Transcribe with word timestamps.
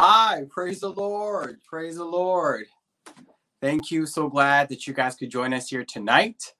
Hi, 0.00 0.44
praise 0.48 0.78
the 0.78 0.90
Lord. 0.90 1.58
Praise 1.64 1.96
the 1.96 2.04
Lord. 2.04 2.66
Thank 3.60 3.90
you. 3.90 4.06
So 4.06 4.28
glad 4.28 4.68
that 4.68 4.86
you 4.86 4.94
guys 4.94 5.16
could 5.16 5.28
join 5.28 5.52
us 5.52 5.70
here 5.70 5.84
tonight 5.84 6.54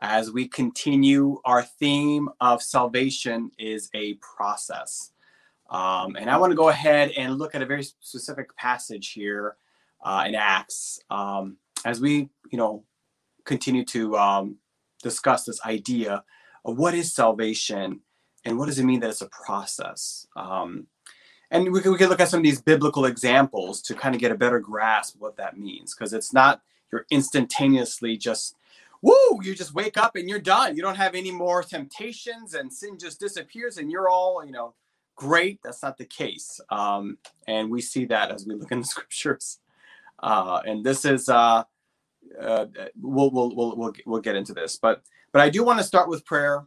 as 0.00 0.30
we 0.30 0.48
continue 0.48 1.38
our 1.44 1.62
theme 1.62 2.30
of 2.40 2.62
salvation 2.62 3.50
is 3.58 3.90
a 3.94 4.14
process. 4.14 5.12
Um, 5.68 6.16
and 6.16 6.30
I 6.30 6.38
want 6.38 6.50
to 6.50 6.56
go 6.56 6.70
ahead 6.70 7.10
and 7.10 7.36
look 7.36 7.54
at 7.54 7.60
a 7.60 7.66
very 7.66 7.82
specific 7.82 8.56
passage 8.56 9.12
here 9.12 9.56
uh, 10.02 10.24
in 10.26 10.34
Acts 10.34 10.98
um, 11.10 11.58
as 11.84 12.00
we, 12.00 12.30
you 12.50 12.56
know, 12.56 12.84
continue 13.44 13.84
to 13.84 14.16
um, 14.16 14.56
discuss 15.02 15.44
this 15.44 15.60
idea 15.66 16.24
of 16.64 16.78
what 16.78 16.94
is 16.94 17.12
salvation 17.12 18.00
and 18.46 18.58
what 18.58 18.64
does 18.64 18.78
it 18.78 18.84
mean 18.84 19.00
that 19.00 19.10
it's 19.10 19.20
a 19.20 19.28
process. 19.28 20.26
Um, 20.36 20.86
and 21.50 21.72
we 21.72 21.80
can, 21.80 21.92
we 21.92 21.98
can 21.98 22.08
look 22.08 22.20
at 22.20 22.28
some 22.28 22.38
of 22.38 22.44
these 22.44 22.60
biblical 22.60 23.06
examples 23.06 23.80
to 23.82 23.94
kind 23.94 24.14
of 24.14 24.20
get 24.20 24.30
a 24.32 24.36
better 24.36 24.60
grasp 24.60 25.16
what 25.18 25.36
that 25.36 25.58
means 25.58 25.94
because 25.94 26.12
it's 26.12 26.32
not 26.32 26.60
you're 26.92 27.06
instantaneously 27.10 28.16
just 28.16 28.56
woo 29.02 29.40
you 29.42 29.54
just 29.54 29.74
wake 29.74 29.96
up 29.96 30.16
and 30.16 30.28
you're 30.28 30.38
done. 30.38 30.76
You 30.76 30.82
don't 30.82 30.96
have 30.96 31.14
any 31.14 31.30
more 31.30 31.62
temptations 31.62 32.54
and 32.54 32.72
sin 32.72 32.98
just 32.98 33.20
disappears 33.20 33.78
and 33.78 33.90
you're 33.90 34.08
all 34.08 34.44
you 34.44 34.52
know 34.52 34.74
great. 35.16 35.60
That's 35.62 35.82
not 35.82 35.98
the 35.98 36.04
case 36.04 36.60
um, 36.70 37.18
and 37.46 37.70
we 37.70 37.80
see 37.80 38.04
that 38.06 38.30
as 38.30 38.46
we 38.46 38.54
look 38.54 38.72
in 38.72 38.80
the 38.80 38.86
scriptures. 38.94 39.58
Uh, 40.20 40.60
and 40.66 40.84
this 40.84 41.04
is 41.04 41.28
uh, 41.28 41.62
uh, 42.40 42.66
we'll, 43.00 43.30
we'll, 43.30 43.54
we'll, 43.54 43.76
we'll, 43.76 43.92
we'll 44.06 44.20
get 44.20 44.36
into 44.36 44.52
this 44.52 44.76
but 44.76 45.02
but 45.32 45.40
i 45.40 45.48
do 45.48 45.64
want 45.64 45.78
to 45.78 45.84
start 45.84 46.08
with 46.08 46.24
prayer 46.24 46.66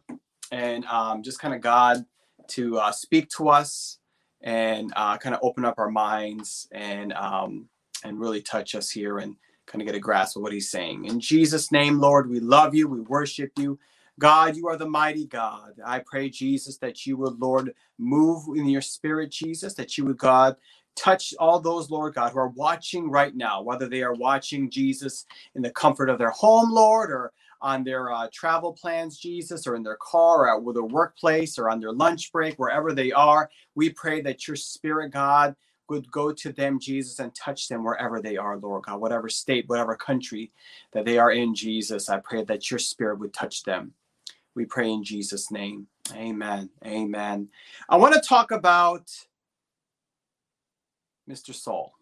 and 0.50 0.84
um, 0.86 1.22
just 1.22 1.38
kind 1.38 1.54
of 1.54 1.60
god 1.60 2.04
to 2.48 2.78
uh, 2.78 2.90
speak 2.90 3.28
to 3.28 3.48
us 3.48 3.98
and 4.42 4.92
uh, 4.96 5.18
kind 5.18 5.34
of 5.34 5.40
open 5.42 5.64
up 5.64 5.78
our 5.78 5.90
minds 5.90 6.68
and 6.72 7.12
um, 7.14 7.68
and 8.04 8.20
really 8.20 8.42
touch 8.42 8.74
us 8.74 8.90
here 8.90 9.18
and 9.18 9.36
kind 9.66 9.82
of 9.82 9.86
get 9.86 9.96
a 9.96 10.00
grasp 10.00 10.36
of 10.36 10.42
what 10.42 10.52
he's 10.52 10.70
saying. 10.70 11.06
In 11.06 11.20
Jesus' 11.20 11.72
name, 11.72 11.98
Lord, 12.00 12.28
we 12.30 12.40
love 12.40 12.74
you, 12.74 12.88
we 12.88 13.00
worship 13.00 13.52
you. 13.58 13.78
God, 14.18 14.56
you 14.56 14.68
are 14.68 14.76
the 14.76 14.88
mighty 14.88 15.26
God. 15.26 15.74
I 15.84 16.00
pray, 16.00 16.30
Jesus, 16.30 16.78
that 16.78 17.06
you 17.06 17.16
would, 17.18 17.40
Lord, 17.40 17.74
move 17.98 18.56
in 18.56 18.68
your 18.68 18.82
spirit, 18.82 19.30
Jesus, 19.30 19.74
that 19.74 19.98
you 19.98 20.04
would, 20.06 20.18
God, 20.18 20.56
touch 20.96 21.34
all 21.40 21.60
those, 21.60 21.90
Lord 21.90 22.14
God, 22.14 22.32
who 22.32 22.38
are 22.40 22.48
watching 22.48 23.10
right 23.10 23.34
now, 23.34 23.62
whether 23.62 23.88
they 23.88 24.02
are 24.02 24.14
watching 24.14 24.70
Jesus 24.70 25.26
in 25.54 25.62
the 25.62 25.70
comfort 25.70 26.10
of 26.10 26.18
their 26.18 26.30
home, 26.30 26.70
Lord, 26.72 27.10
or 27.10 27.32
on 27.62 27.84
their 27.84 28.12
uh, 28.12 28.28
travel 28.32 28.72
plans, 28.72 29.18
Jesus, 29.18 29.66
or 29.66 29.76
in 29.76 29.82
their 29.82 29.98
car, 30.00 30.48
or 30.48 30.70
at 30.70 30.74
their 30.74 30.84
workplace, 30.84 31.58
or 31.58 31.70
on 31.70 31.80
their 31.80 31.92
lunch 31.92 32.32
break, 32.32 32.56
wherever 32.56 32.92
they 32.92 33.12
are. 33.12 33.48
We 33.74 33.90
pray 33.90 34.20
that 34.22 34.46
your 34.46 34.56
spirit, 34.56 35.12
God, 35.12 35.54
would 35.88 36.10
go 36.10 36.32
to 36.32 36.52
them, 36.52 36.80
Jesus, 36.80 37.18
and 37.18 37.34
touch 37.34 37.68
them 37.68 37.84
wherever 37.84 38.20
they 38.20 38.36
are, 38.36 38.56
Lord 38.56 38.84
God, 38.84 39.00
whatever 39.00 39.28
state, 39.28 39.68
whatever 39.68 39.94
country 39.96 40.50
that 40.92 41.04
they 41.04 41.18
are 41.18 41.30
in, 41.30 41.54
Jesus. 41.54 42.08
I 42.08 42.18
pray 42.18 42.44
that 42.44 42.70
your 42.70 42.78
spirit 42.78 43.18
would 43.20 43.32
touch 43.32 43.62
them. 43.62 43.92
We 44.54 44.64
pray 44.64 44.90
in 44.90 45.04
Jesus' 45.04 45.50
name. 45.50 45.86
Amen. 46.14 46.70
Amen. 46.84 47.48
I 47.88 47.96
want 47.96 48.14
to 48.14 48.20
talk 48.20 48.50
about 48.50 49.10
Mr. 51.28 51.54
Saul. 51.54 51.94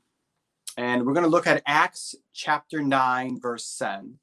And 0.77 1.05
we're 1.05 1.13
going 1.13 1.25
to 1.25 1.31
look 1.31 1.47
at 1.47 1.63
Acts 1.67 2.15
chapter 2.33 2.81
9, 2.83 3.41
verse 3.41 3.67
7 3.67 4.19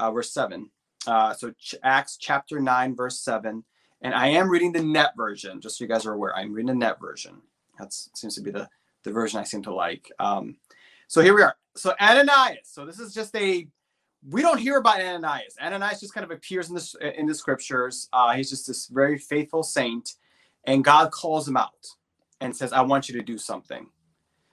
uh, 0.00 0.10
verse 0.10 0.32
7. 0.32 0.70
Uh, 1.06 1.32
so 1.32 1.52
Ch- 1.52 1.76
Acts 1.82 2.16
chapter 2.16 2.60
9, 2.60 2.96
verse 2.96 3.20
7. 3.20 3.64
And 4.02 4.14
I 4.14 4.28
am 4.28 4.48
reading 4.48 4.72
the 4.72 4.82
NET 4.82 5.12
version, 5.16 5.60
just 5.60 5.78
so 5.78 5.84
you 5.84 5.88
guys 5.88 6.06
are 6.06 6.14
aware. 6.14 6.34
I'm 6.34 6.52
reading 6.52 6.68
the 6.68 6.74
NET 6.74 7.00
version. 7.00 7.42
That 7.78 7.92
seems 7.92 8.34
to 8.34 8.40
be 8.40 8.50
the, 8.50 8.68
the 9.04 9.12
version 9.12 9.40
I 9.40 9.44
seem 9.44 9.62
to 9.64 9.74
like. 9.74 10.10
Um, 10.18 10.56
so 11.06 11.20
here 11.20 11.34
we 11.34 11.42
are. 11.42 11.56
So 11.76 11.94
Ananias. 12.00 12.68
So 12.70 12.84
this 12.86 12.98
is 12.98 13.14
just 13.14 13.34
a 13.36 13.66
we 14.28 14.42
don't 14.42 14.58
hear 14.58 14.76
about 14.76 15.00
Ananias. 15.00 15.56
Ananias 15.60 16.00
just 16.00 16.12
kind 16.12 16.24
of 16.24 16.30
appears 16.30 16.68
in 16.68 16.74
the 16.74 17.18
in 17.18 17.26
the 17.26 17.34
scriptures. 17.34 18.08
Uh, 18.12 18.34
he's 18.34 18.50
just 18.50 18.66
this 18.66 18.86
very 18.86 19.18
faithful 19.18 19.62
saint, 19.62 20.14
and 20.64 20.84
God 20.84 21.10
calls 21.10 21.48
him 21.48 21.56
out 21.56 21.86
and 22.40 22.54
says, 22.54 22.72
"I 22.72 22.82
want 22.82 23.08
you 23.08 23.14
to 23.16 23.22
do 23.22 23.38
something." 23.38 23.86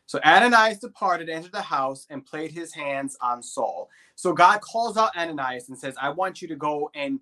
So 0.07 0.19
Ananias 0.25 0.79
departed, 0.79 1.29
entered 1.29 1.51
the 1.51 1.62
house, 1.62 2.07
and 2.09 2.25
played 2.25 2.51
his 2.51 2.73
hands 2.73 3.18
on 3.22 3.44
Saul. 3.44 3.90
So 4.16 4.34
God 4.34 4.62
calls 4.62 4.97
out 4.97 5.16
Ananias 5.16 5.69
and 5.69 5.78
says, 5.78 5.95
I 6.01 6.09
want 6.09 6.41
you 6.41 6.47
to 6.47 6.56
go 6.56 6.90
and 6.95 7.19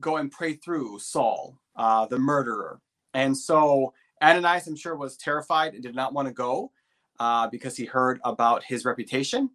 go 0.00 0.16
and 0.16 0.30
pray 0.30 0.54
through 0.54 0.98
Saul, 0.98 1.56
uh, 1.76 2.06
the 2.06 2.18
murderer. 2.18 2.80
And 3.14 3.36
so 3.36 3.94
Ananias, 4.20 4.66
I'm 4.66 4.76
sure, 4.76 4.96
was 4.96 5.16
terrified 5.16 5.74
and 5.74 5.82
did 5.82 5.94
not 5.94 6.12
want 6.12 6.26
to 6.26 6.34
go 6.34 6.72
uh, 7.20 7.46
because 7.46 7.76
he 7.76 7.84
heard 7.84 8.20
about 8.24 8.64
his 8.64 8.84
reputation. 8.84 9.48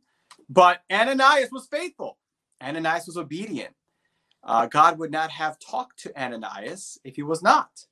But 0.49 0.81
Ananias 0.89 1.51
was 1.51 1.67
faithful. 1.67 2.17
Ananias 2.63 3.07
was 3.07 3.17
obedient. 3.17 3.75
Uh, 4.41 4.67
God 4.67 4.97
would 4.99 5.11
not 5.11 5.29
have 5.31 5.59
talked 5.59 5.99
to 5.99 6.21
Ananias 6.21 6.97
if 7.03 7.17
he 7.17 7.23
was 7.23 7.43
not. 7.43 7.85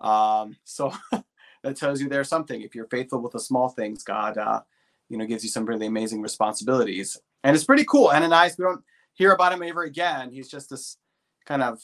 Um, 0.00 0.56
so 0.64 0.92
that 1.66 1.76
tells 1.76 2.00
you 2.00 2.08
there's 2.08 2.28
something. 2.28 2.62
If 2.62 2.74
you're 2.74 2.86
faithful 2.86 3.20
with 3.20 3.32
the 3.32 3.40
small 3.40 3.68
things, 3.68 4.04
God, 4.04 4.38
uh, 4.38 4.60
you 5.08 5.18
know, 5.18 5.26
gives 5.26 5.42
you 5.42 5.50
some 5.50 5.66
really 5.66 5.86
amazing 5.86 6.22
responsibilities. 6.22 7.18
And 7.42 7.56
it's 7.56 7.64
pretty 7.64 7.84
cool. 7.84 8.08
Ananias, 8.08 8.56
we 8.56 8.64
don't 8.64 8.82
hear 9.14 9.32
about 9.32 9.52
him 9.52 9.62
ever 9.62 9.82
again. 9.82 10.30
He's 10.30 10.48
just 10.48 10.70
this 10.70 10.96
kind 11.44 11.62
of, 11.62 11.82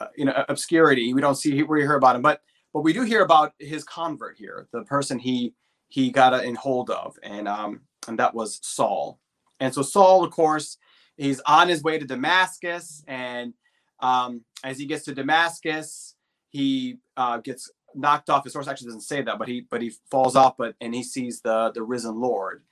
uh, 0.00 0.06
you 0.16 0.24
know, 0.24 0.44
obscurity. 0.48 1.12
We 1.12 1.20
don't 1.20 1.34
see 1.34 1.62
where 1.62 1.78
you 1.78 1.84
hear 1.84 1.96
about 1.96 2.16
him, 2.16 2.22
but 2.22 2.40
but 2.72 2.82
we 2.82 2.92
do 2.92 3.02
hear 3.02 3.22
about 3.22 3.52
his 3.58 3.84
convert 3.84 4.38
here, 4.38 4.68
the 4.72 4.84
person 4.84 5.18
he 5.18 5.54
he 5.88 6.10
got 6.10 6.44
in 6.44 6.54
hold 6.54 6.88
of, 6.88 7.18
and 7.22 7.46
um 7.46 7.80
and 8.08 8.18
that 8.18 8.34
was 8.34 8.58
Saul. 8.62 9.20
And 9.58 9.74
so 9.74 9.82
Saul, 9.82 10.24
of 10.24 10.30
course, 10.30 10.78
he's 11.16 11.40
on 11.40 11.68
his 11.68 11.82
way 11.82 11.98
to 11.98 12.06
Damascus, 12.06 13.04
and 13.06 13.52
um, 14.00 14.44
as 14.64 14.78
he 14.78 14.86
gets 14.86 15.04
to 15.04 15.14
Damascus, 15.14 16.14
he 16.50 16.98
uh, 17.16 17.38
gets 17.38 17.70
knocked 17.94 18.30
off 18.30 18.44
his 18.44 18.54
horse 18.54 18.68
actually 18.68 18.86
doesn't 18.86 19.02
say 19.02 19.22
that 19.22 19.38
but 19.38 19.48
he 19.48 19.62
but 19.70 19.82
he 19.82 19.92
falls 20.10 20.36
off 20.36 20.56
but 20.56 20.74
and 20.80 20.94
he 20.94 21.02
sees 21.02 21.40
the 21.40 21.70
the 21.74 21.82
risen 21.82 22.20
lord. 22.20 22.62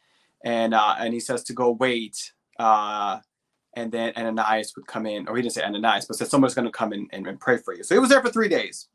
And 0.45 0.75
uh 0.75 0.97
and 0.99 1.15
he 1.15 1.21
says 1.21 1.43
to 1.45 1.53
go 1.53 1.73
wait 1.73 2.33
uh 2.59 3.21
and 3.75 3.93
then 3.93 4.13
ananias 4.17 4.75
would 4.77 4.87
come 4.87 5.07
in. 5.07 5.29
Or 5.29 5.37
he 5.37 5.43
didn't 5.43 5.55
say 5.55 5.63
ananias 5.63 6.07
but 6.07 6.17
said 6.17 6.29
someone's 6.29 6.55
going 6.55 6.65
to 6.67 6.73
come 6.73 6.93
in 6.93 7.09
and, 7.13 7.27
and 7.27 7.39
pray 7.41 7.59
for 7.59 7.75
you. 7.75 7.85
So 7.85 7.95
he 7.95 7.99
was 7.99 8.09
there 8.09 8.23
for 8.23 8.31
three 8.31 8.49
days. 8.49 8.89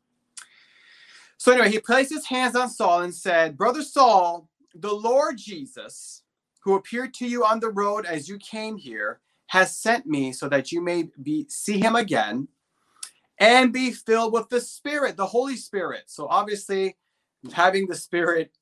So 1.38 1.52
anyway 1.52 1.70
he 1.70 1.78
placed 1.78 2.12
his 2.12 2.26
hands 2.26 2.56
on 2.56 2.68
saul 2.70 3.02
and 3.02 3.14
said 3.14 3.56
brother 3.56 3.82
saul 3.82 4.48
the 4.74 4.92
lord 4.92 5.36
jesus 5.36 6.22
who 6.60 6.74
appeared 6.74 7.12
to 7.14 7.26
you 7.26 7.44
on 7.44 7.60
the 7.60 7.70
road 7.70 8.06
as 8.06 8.28
you 8.28 8.38
came 8.38 8.76
here 8.76 9.20
has 9.48 9.76
sent 9.76 10.06
me 10.06 10.32
so 10.32 10.48
that 10.48 10.72
you 10.72 10.80
may 10.80 11.08
be 11.22 11.46
see 11.48 11.78
him 11.78 11.94
again 11.96 12.48
and 13.38 13.72
be 13.72 13.90
filled 13.92 14.32
with 14.32 14.48
the 14.48 14.60
Spirit, 14.60 15.16
the 15.16 15.26
Holy 15.26 15.56
Spirit. 15.56 16.04
So 16.06 16.26
obviously, 16.28 16.96
having 17.52 17.86
the 17.86 17.94
Spirit, 17.94 18.52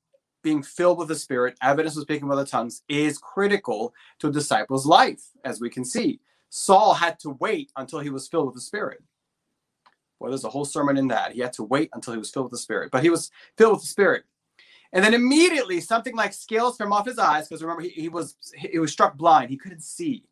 being 0.41 0.63
filled 0.63 0.97
with 0.97 1.07
the 1.07 1.15
Spirit, 1.15 1.57
evidence 1.61 1.95
of 1.95 2.03
speaking 2.03 2.27
with 2.27 2.39
the 2.39 2.45
tongues, 2.45 2.81
is 2.89 3.17
critical 3.17 3.93
to 4.19 4.27
a 4.27 4.31
disciple's 4.31 4.85
life, 4.85 5.23
as 5.43 5.61
we 5.61 5.69
can 5.69 5.85
see. 5.85 6.19
Saul 6.49 6.93
had 6.93 7.19
to 7.19 7.31
wait 7.39 7.71
until 7.75 7.99
he 7.99 8.09
was 8.09 8.27
filled 8.27 8.47
with 8.47 8.55
the 8.55 8.61
Spirit. 8.61 9.01
Well, 10.19 10.31
there's 10.31 10.43
a 10.43 10.49
whole 10.49 10.65
sermon 10.65 10.97
in 10.97 11.07
that. 11.09 11.33
He 11.33 11.41
had 11.41 11.53
to 11.53 11.63
wait 11.63 11.89
until 11.93 12.13
he 12.13 12.19
was 12.19 12.29
filled 12.29 12.45
with 12.45 12.51
the 12.51 12.57
Spirit, 12.57 12.91
but 12.91 13.03
he 13.03 13.09
was 13.09 13.31
filled 13.57 13.73
with 13.73 13.81
the 13.81 13.87
Spirit. 13.87 14.23
And 14.91 15.03
then 15.03 15.13
immediately 15.15 15.81
something 15.81 16.15
like 16.15 16.33
scales 16.33 16.77
from 16.77 16.93
off 16.93 17.07
his 17.07 17.17
eyes, 17.17 17.47
because 17.47 17.63
remember, 17.63 17.81
he, 17.81 17.89
he 17.89 18.09
was 18.09 18.37
he 18.55 18.77
was 18.77 18.91
struck 18.91 19.17
blind. 19.17 19.49
He 19.49 19.57
couldn't 19.57 19.81
see 19.81 20.25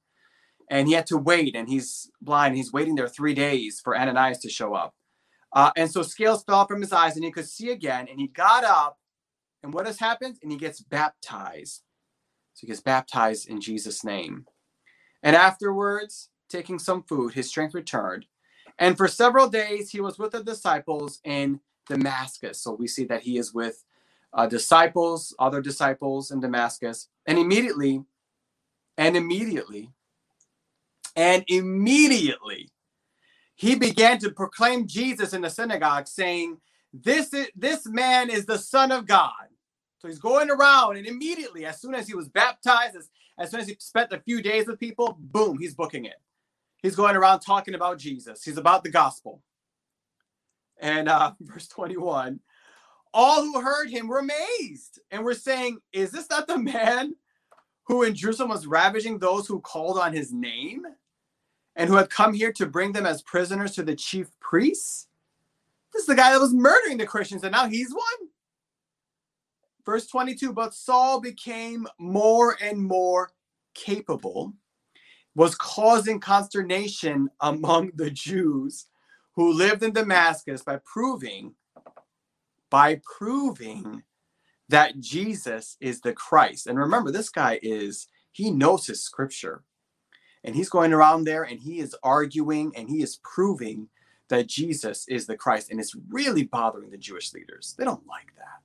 and 0.72 0.88
he 0.88 0.94
had 0.94 1.06
to 1.08 1.18
wait 1.18 1.56
and 1.56 1.70
he's 1.70 2.10
blind. 2.22 2.56
He's 2.56 2.72
waiting 2.72 2.96
there 2.96 3.10
three 3.10 3.36
days 3.36 3.82
for 3.84 3.96
ananias 3.96 4.40
to 4.40 4.50
show 4.50 4.74
up. 4.74 4.96
Uh, 5.54 5.72
and 5.76 5.92
so 5.92 6.02
scales 6.02 6.46
fell 6.46 6.66
from 6.66 6.80
his 6.82 6.94
eyes 6.94 7.18
and 7.18 7.26
he 7.26 7.32
could 7.32 7.48
see 7.48 7.72
again 7.72 8.08
and 8.10 8.20
he 8.20 8.28
got 8.28 8.64
up 8.64 8.98
and 9.64 9.74
what 9.74 9.86
has 9.86 10.00
happened? 10.00 10.40
And 10.42 10.52
he 10.52 10.58
gets 10.58 10.82
baptized. 10.82 11.84
So 12.54 12.62
he 12.62 12.68
gets 12.68 12.80
baptized 12.80 13.50
in 13.50 13.60
jesus 13.60 14.04
name. 14.04 14.46
And 15.22 15.36
afterwards 15.36 16.30
taking 16.50 16.80
some 16.80 17.04
food 17.04 17.34
his 17.34 17.50
strength 17.50 17.74
returned. 17.76 18.26
And 18.80 18.98
for 18.98 19.10
several 19.10 19.50
days 19.50 19.92
he 19.92 20.00
was 20.00 20.18
with 20.18 20.32
the 20.32 20.44
disciples 20.44 21.20
in 21.26 21.60
damascus. 21.90 22.62
So 22.62 22.72
we 22.72 22.88
see 22.88 23.04
that 23.06 23.24
he 23.24 23.38
is 23.38 23.54
with 23.54 23.84
uh, 24.34 24.48
disciples 24.48 25.36
other 25.38 25.62
disciples 25.62 26.32
in 26.32 26.40
damascus. 26.40 27.10
And 27.28 27.38
immediately 27.38 28.06
and 28.98 29.18
immediately 29.18 29.92
and 31.16 31.44
immediately 31.48 32.70
he 33.56 33.76
began 33.76 34.18
to 34.20 34.32
proclaim 34.32 34.88
Jesus 34.88 35.34
in 35.34 35.42
the 35.42 35.50
synagogue, 35.50 36.08
saying, 36.08 36.58
This 36.94 37.34
is 37.34 37.48
this 37.56 37.86
man 37.86 38.30
is 38.30 38.46
the 38.46 38.58
Son 38.58 38.92
of 38.92 39.06
God. 39.06 39.32
So 40.00 40.08
he's 40.08 40.20
going 40.20 40.50
around, 40.50 40.98
and 40.98 41.06
immediately, 41.06 41.66
as 41.66 41.80
soon 41.80 41.94
as 41.94 42.08
he 42.08 42.16
was 42.16 42.28
baptized, 42.28 42.96
as, 42.96 43.10
as 43.38 43.52
soon 43.52 43.60
as 43.60 43.68
he 43.68 43.76
spent 43.80 44.12
a 44.14 44.20
few 44.20 44.42
days 44.42 44.66
with 44.66 44.80
people, 44.80 45.16
boom, 45.20 45.60
he's 45.60 45.76
booking 45.76 46.06
it. 46.06 46.20
He's 46.82 46.96
going 46.96 47.16
around 47.16 47.42
talking 47.42 47.76
about 47.76 48.00
Jesus. 48.00 48.44
He's 48.44 48.58
about 48.58 48.84
the 48.84 48.90
gospel. 48.90 49.44
And 50.80 51.08
uh, 51.08 51.34
verse 51.42 51.68
21 51.68 52.40
all 53.14 53.42
who 53.44 53.62
heard 53.62 53.90
him 53.90 54.08
were 54.08 54.20
amazed 54.20 55.00
and 55.12 55.24
were 55.24 55.34
saying, 55.34 55.80
Is 55.94 56.12
this 56.12 56.30
not 56.30 56.48
the 56.48 56.58
man 56.58 57.16
who 57.84 58.04
in 58.04 58.16
Jerusalem 58.16 58.50
was 58.50 58.68
ravaging 58.68 59.20
those 59.20 59.48
who 59.48 59.60
called 59.60 59.98
on 60.00 60.14
his 60.14 60.32
name 60.32 60.84
and 61.76 61.90
who 61.90 61.96
had 61.96 62.10
come 62.10 62.34
here 62.34 62.52
to 62.54 62.66
bring 62.66 62.92
them 62.92 63.06
as 63.06 63.22
prisoners 63.22 63.72
to 63.74 63.84
the 63.84 63.96
chief 63.96 64.28
priests? 64.40 65.08
This 65.94 66.02
is 66.02 66.08
the 66.08 66.16
guy 66.16 66.32
that 66.32 66.40
was 66.40 66.54
murdering 66.54 66.98
the 66.98 67.06
Christians, 67.06 67.44
and 67.44 67.52
now 67.52 67.68
he's 67.68 67.94
one. 67.94 68.30
Verse 69.86 70.08
22 70.08 70.54
But 70.54 70.74
Saul 70.74 71.20
became 71.20 71.88
more 71.98 72.58
and 72.62 72.80
more 72.80 73.32
capable, 73.74 74.54
was 75.36 75.56
causing 75.56 76.20
consternation 76.20 77.30
among 77.40 77.92
the 77.96 78.12
Jews 78.12 78.88
who 79.36 79.54
lived 79.54 79.84
in 79.84 79.94
Damascus 79.94 80.62
by 80.62 80.80
proving, 80.86 81.56
by 82.70 83.02
proving 83.18 84.04
that 84.70 85.00
Jesus 85.00 85.78
is 85.80 86.02
the 86.02 86.14
Christ. 86.14 86.68
And 86.68 86.78
remember, 86.78 87.12
this 87.12 87.30
guy 87.30 87.60
is, 87.62 88.08
he 88.32 88.52
knows 88.52 88.88
his 88.88 89.04
scripture. 89.04 89.64
And 90.44 90.56
he's 90.56 90.70
going 90.70 90.94
around 90.94 91.24
there 91.24 91.44
and 91.44 91.60
he 91.60 91.80
is 91.80 91.96
arguing 92.04 92.74
and 92.76 92.90
he 92.90 93.02
is 93.02 93.20
proving 93.24 93.88
that 94.30 94.48
Jesus 94.48 95.08
is 95.08 95.28
the 95.28 95.38
Christ. 95.38 95.70
And 95.70 95.80
it's 95.80 95.96
really 96.10 96.44
bothering 96.44 96.90
the 96.90 96.98
Jewish 96.98 97.34
leaders. 97.34 97.76
They 97.78 97.86
don't 97.86 98.08
like 98.08 98.34
that. 98.38 98.60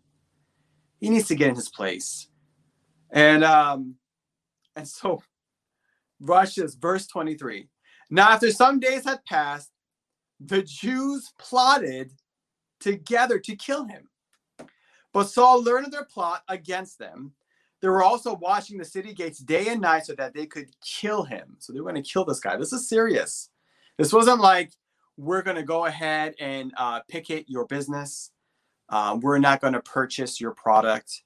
He 1.01 1.11
needs 1.11 1.29
to 1.29 1.35
get 1.35 1.49
in 1.49 1.57
his 1.57 1.69
place. 1.69 2.29
And 3.11 3.45
um, 3.45 3.97
and 4.75 4.87
so 4.89 5.23
this, 6.21 6.75
verse 6.75 7.07
23. 7.07 7.69
Now, 8.11 8.31
after 8.31 8.51
some 8.51 8.79
days 8.79 9.05
had 9.05 9.25
passed, 9.25 9.71
the 10.41 10.63
Jews 10.63 11.33
plotted 11.39 12.13
together 12.81 13.39
to 13.41 13.57
kill 13.57 13.87
him. 13.87 14.09
But 15.13 15.31
Saul 15.31 15.63
learned 15.63 15.87
of 15.87 15.93
their 15.93 16.05
plot 16.05 16.43
against 16.49 16.99
them. 16.99 17.33
They 17.87 17.91
were 17.91 18.03
also 18.03 18.35
watching 18.35 18.79
the 18.79 18.85
city 18.85 19.15
gates 19.15 19.39
day 19.39 19.69
and 19.69 19.81
night 19.81 20.07
so 20.07 20.15
that 20.17 20.35
they 20.35 20.45
could 20.45 20.75
kill 20.85 21.23
him. 21.23 21.55
So 21.61 21.73
they 21.73 21.79
were 21.79 21.89
going 21.89 22.03
to 22.03 22.11
kill 22.11 22.25
this 22.25 22.41
guy. 22.41 22.57
This 22.57 22.73
is 22.73 22.89
serious. 22.89 23.51
This 23.97 24.13
wasn't 24.13 24.41
like, 24.41 24.73
we're 25.17 25.43
going 25.43 25.55
to 25.57 25.63
go 25.63 25.85
ahead 25.85 26.35
and 26.41 26.73
uh, 26.77 27.03
picket 27.09 27.49
your 27.49 27.65
business. 27.67 28.33
Um, 28.89 29.21
we're 29.21 29.39
not 29.39 29.61
going 29.61 29.75
to 29.75 29.83
purchase 29.83 30.41
your 30.41 30.51
product. 30.51 31.23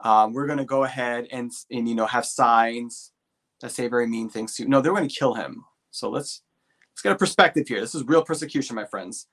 Um, 0.00 0.32
we're 0.32 0.48
going 0.48 0.58
to 0.58 0.64
go 0.64 0.82
ahead 0.82 1.28
and, 1.30 1.52
and, 1.70 1.88
you 1.88 1.94
know, 1.94 2.06
have 2.06 2.26
signs 2.26 3.12
that 3.60 3.70
say 3.70 3.86
very 3.86 4.08
mean 4.08 4.28
things 4.28 4.56
to 4.56 4.64
you. 4.64 4.68
No, 4.68 4.80
they're 4.80 4.90
going 4.90 5.08
to 5.08 5.14
kill 5.14 5.34
him. 5.34 5.64
So 5.92 6.10
let's, 6.10 6.42
let's 6.90 7.02
get 7.02 7.12
a 7.12 7.16
perspective 7.16 7.68
here. 7.68 7.80
This 7.80 7.94
is 7.94 8.02
real 8.02 8.24
persecution, 8.24 8.74
my 8.74 8.84
friends. 8.84 9.28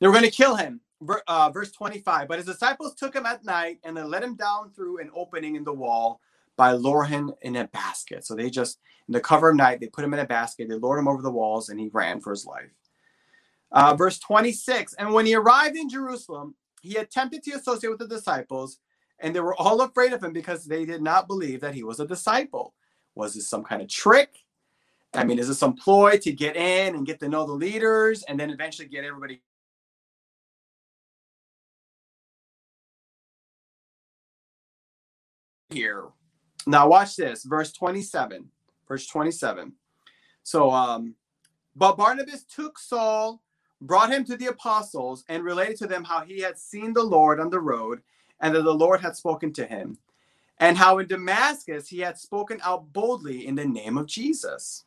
They 0.00 0.06
were 0.06 0.12
going 0.12 0.22
to 0.22 0.30
kill 0.30 0.54
him. 0.54 0.80
Uh, 1.26 1.50
verse 1.50 1.70
25. 1.72 2.28
But 2.28 2.38
his 2.38 2.46
disciples 2.46 2.94
took 2.94 3.14
him 3.14 3.26
at 3.26 3.44
night 3.44 3.78
and 3.84 3.96
they 3.96 4.02
let 4.02 4.22
him 4.22 4.36
down 4.36 4.70
through 4.72 5.00
an 5.00 5.10
opening 5.14 5.56
in 5.56 5.64
the 5.64 5.72
wall 5.72 6.20
by 6.56 6.72
lowering 6.72 7.10
him 7.10 7.32
in 7.42 7.56
a 7.56 7.66
basket. 7.68 8.24
So 8.24 8.34
they 8.34 8.50
just, 8.50 8.78
in 9.08 9.12
the 9.12 9.20
cover 9.20 9.50
of 9.50 9.56
night, 9.56 9.80
they 9.80 9.88
put 9.88 10.04
him 10.04 10.14
in 10.14 10.20
a 10.20 10.26
basket, 10.26 10.68
they 10.68 10.76
lowered 10.76 10.98
him 10.98 11.08
over 11.08 11.22
the 11.22 11.30
walls, 11.30 11.68
and 11.68 11.80
he 11.80 11.88
ran 11.92 12.20
for 12.20 12.30
his 12.30 12.46
life. 12.46 12.70
Uh, 13.72 13.94
verse 13.94 14.18
26 14.20 14.94
And 14.94 15.12
when 15.12 15.26
he 15.26 15.34
arrived 15.34 15.76
in 15.76 15.88
Jerusalem, 15.88 16.54
he 16.80 16.96
attempted 16.96 17.42
to 17.44 17.52
associate 17.52 17.90
with 17.90 17.98
the 17.98 18.06
disciples, 18.06 18.78
and 19.18 19.34
they 19.34 19.40
were 19.40 19.56
all 19.56 19.80
afraid 19.80 20.12
of 20.12 20.22
him 20.22 20.32
because 20.32 20.64
they 20.64 20.84
did 20.84 21.02
not 21.02 21.26
believe 21.26 21.60
that 21.60 21.74
he 21.74 21.82
was 21.82 21.98
a 21.98 22.06
disciple. 22.06 22.74
Was 23.14 23.34
this 23.34 23.48
some 23.48 23.64
kind 23.64 23.82
of 23.82 23.88
trick? 23.88 24.30
I 25.12 25.24
mean, 25.24 25.38
is 25.38 25.48
this 25.48 25.58
some 25.58 25.74
ploy 25.74 26.18
to 26.18 26.32
get 26.32 26.56
in 26.56 26.94
and 26.94 27.06
get 27.06 27.20
to 27.20 27.28
know 27.28 27.46
the 27.46 27.52
leaders 27.52 28.22
and 28.24 28.38
then 28.38 28.50
eventually 28.50 28.88
get 28.88 29.04
everybody 29.04 29.40
here. 35.74 36.04
Now 36.66 36.88
watch 36.88 37.16
this, 37.16 37.44
verse 37.44 37.72
27. 37.72 38.48
Verse 38.88 39.06
27. 39.06 39.72
So 40.42 40.70
um 40.70 41.14
but 41.76 41.96
Barnabas 41.96 42.44
took 42.44 42.78
Saul, 42.78 43.42
brought 43.80 44.12
him 44.12 44.24
to 44.26 44.36
the 44.36 44.46
apostles, 44.46 45.24
and 45.28 45.42
related 45.42 45.76
to 45.78 45.86
them 45.86 46.04
how 46.04 46.24
he 46.24 46.40
had 46.40 46.58
seen 46.58 46.92
the 46.92 47.02
Lord 47.02 47.40
on 47.40 47.50
the 47.50 47.60
road, 47.60 48.02
and 48.40 48.54
that 48.54 48.62
the 48.62 48.74
Lord 48.74 49.00
had 49.00 49.16
spoken 49.16 49.52
to 49.54 49.66
him, 49.66 49.98
and 50.58 50.76
how 50.76 50.98
in 50.98 51.06
Damascus 51.08 51.88
he 51.88 51.98
had 52.00 52.18
spoken 52.18 52.60
out 52.62 52.92
boldly 52.92 53.46
in 53.46 53.56
the 53.56 53.64
name 53.64 53.98
of 53.98 54.06
Jesus. 54.06 54.84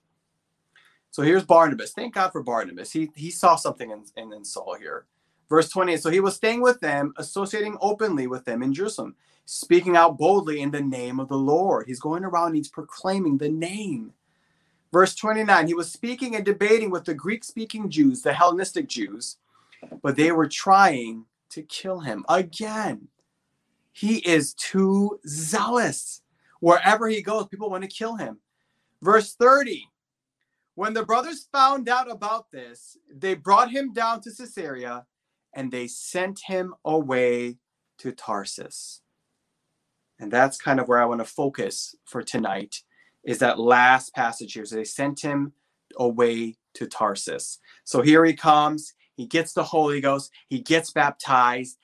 So 1.12 1.24
here's 1.24 1.44
Barnabas. 1.44 1.94
Thank 1.94 2.14
God 2.14 2.32
for 2.32 2.44
Barnabas. 2.44 2.92
He 2.92 3.12
he 3.16 3.32
saw 3.32 3.56
something 3.56 3.92
in, 3.92 4.04
in, 4.16 4.32
in 4.34 4.46
Saul 4.46 4.76
here. 4.80 5.06
Verse 5.50 5.70
28. 5.70 6.02
So 6.02 6.10
he 6.10 6.20
was 6.20 6.36
staying 6.36 6.62
with 6.62 6.80
them, 6.80 7.14
associating 7.18 7.78
openly 7.82 8.28
with 8.28 8.46
them 8.46 8.62
in 8.62 8.74
Jerusalem 8.74 9.16
speaking 9.48 9.96
out 9.96 10.18
boldly 10.18 10.62
in 10.62 10.72
the 10.72 10.82
name 10.82 11.22
of 11.22 11.30
the 11.30 11.38
Lord. 11.38 11.88
He's 11.88 12.02
going 12.02 12.26
around, 12.26 12.54
he's 12.54 12.68
proclaiming 12.68 13.38
the 13.38 13.50
name. 13.50 14.14
Verse 14.92 15.16
29 15.16 15.68
He 15.68 15.74
was 15.74 15.92
speaking 15.92 16.36
and 16.36 16.46
debating 16.46 16.92
with 16.92 17.06
the 17.06 17.14
Greek 17.14 17.44
speaking 17.44 17.90
Jews, 17.90 18.22
the 18.22 18.34
Hellenistic 18.34 18.88
Jews, 18.88 19.38
but 20.04 20.18
they 20.18 20.32
were 20.34 20.50
trying 20.50 21.26
to 21.50 21.64
kill 21.64 22.02
him 22.02 22.26
again. 22.28 23.08
He 23.94 24.18
is 24.18 24.54
too 24.54 25.20
zealous. 25.26 26.22
Wherever 26.60 27.08
he 27.08 27.22
goes, 27.22 27.48
people 27.48 27.70
want 27.70 27.84
to 27.84 27.90
kill 27.90 28.18
him. 28.18 28.40
Verse 29.02 29.34
30 29.34 29.90
When 30.76 30.94
the 30.94 31.06
brothers 31.06 31.48
found 31.54 31.88
out 31.88 32.12
about 32.12 32.52
this, 32.52 32.98
they 33.10 33.34
brought 33.34 33.72
him 33.72 33.94
down 33.94 34.20
to 34.22 34.32
Caesarea 34.32 35.06
and 35.54 35.72
they 35.72 35.88
sent 35.88 36.42
him 36.48 36.76
away 36.84 37.58
to 38.00 38.12
Tarsus. 38.12 39.02
And 40.20 40.32
that's 40.32 40.58
kind 40.58 40.80
of 40.80 40.88
where 40.88 41.00
I 41.00 41.06
want 41.06 41.22
to 41.22 41.26
focus 41.26 41.96
for 42.06 42.24
tonight 42.24 42.82
is 43.24 43.40
that 43.40 43.60
last 43.60 44.14
passage 44.14 44.54
here. 44.54 44.66
So 44.66 44.76
they 44.76 44.84
sent 44.84 45.20
him 45.20 45.54
away 45.98 46.58
to 46.76 46.88
Tarsus. 46.88 47.60
So 47.84 48.02
here 48.02 48.24
he 48.26 48.34
comes. 48.34 48.94
He 49.16 49.26
gets 49.26 49.54
the 49.54 49.64
Holy 49.64 50.00
Ghost. 50.00 50.32
He 50.48 50.60
gets 50.60 50.92
baptized. 50.92 51.78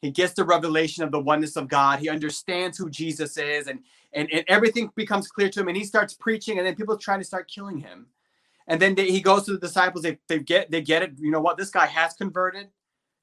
He 0.00 0.10
gets 0.10 0.34
the 0.34 0.44
revelation 0.44 1.04
of 1.04 1.10
the 1.10 1.20
oneness 1.20 1.56
of 1.56 1.68
God. 1.68 1.98
He 1.98 2.08
understands 2.08 2.78
who 2.78 2.88
Jesus 2.88 3.36
is, 3.36 3.66
and, 3.66 3.80
and, 4.12 4.28
and 4.32 4.44
everything 4.46 4.90
becomes 4.94 5.28
clear 5.28 5.48
to 5.50 5.60
him. 5.60 5.68
And 5.68 5.76
he 5.76 5.84
starts 5.84 6.14
preaching, 6.14 6.58
and 6.58 6.66
then 6.66 6.76
people 6.76 6.96
trying 6.96 7.18
to 7.18 7.24
start 7.24 7.50
killing 7.50 7.78
him. 7.78 8.06
And 8.68 8.80
then 8.80 8.94
they, 8.94 9.10
he 9.10 9.20
goes 9.20 9.44
to 9.44 9.52
the 9.52 9.58
disciples. 9.58 10.02
They, 10.02 10.18
they 10.28 10.38
get 10.38 10.70
they 10.70 10.82
get 10.82 11.02
it. 11.02 11.12
You 11.18 11.30
know 11.30 11.40
what? 11.40 11.56
This 11.56 11.70
guy 11.70 11.86
has 11.86 12.14
converted. 12.14 12.68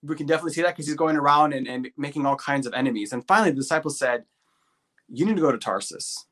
We 0.03 0.15
can 0.15 0.27
definitely 0.27 0.53
see 0.53 0.61
that 0.63 0.75
because 0.75 0.85
he's 0.85 0.95
going 0.95 1.15
around 1.15 1.53
and, 1.53 1.67
and 1.67 1.89
making 1.97 2.25
all 2.25 2.35
kinds 2.35 2.67
of 2.67 2.73
enemies. 2.73 3.13
And 3.13 3.25
finally, 3.25 3.51
the 3.51 3.57
disciples 3.57 3.97
said, 3.97 4.25
you 5.09 5.25
need 5.25 5.35
to 5.35 5.41
go 5.41 5.51
to 5.51 5.57
Tarsus. 5.57 6.25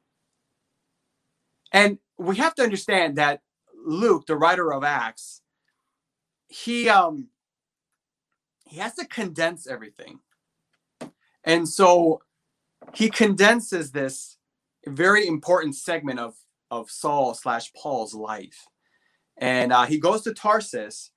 And 1.71 1.97
we 2.17 2.37
have 2.37 2.55
to 2.55 2.63
understand 2.63 3.17
that 3.17 3.41
Luke, 3.85 4.27
the 4.27 4.37
writer 4.37 4.71
of 4.73 4.83
Acts, 4.83 5.41
he 6.47 6.89
um 6.89 7.29
he 8.67 8.77
has 8.79 8.95
to 8.95 9.05
condense 9.05 9.67
everything. 9.67 10.19
And 11.43 11.67
so 11.67 12.21
he 12.93 13.09
condenses 13.09 13.91
this 13.91 14.37
very 14.87 15.27
important 15.27 15.75
segment 15.75 16.19
of 16.19 16.35
of 16.71 16.89
Saul 16.89 17.33
slash 17.33 17.71
Paul's 17.73 18.13
life. 18.13 18.67
And 19.37 19.71
uh, 19.73 19.85
he 19.85 19.99
goes 19.99 20.21
to 20.23 20.33
Tarsus 20.33 21.11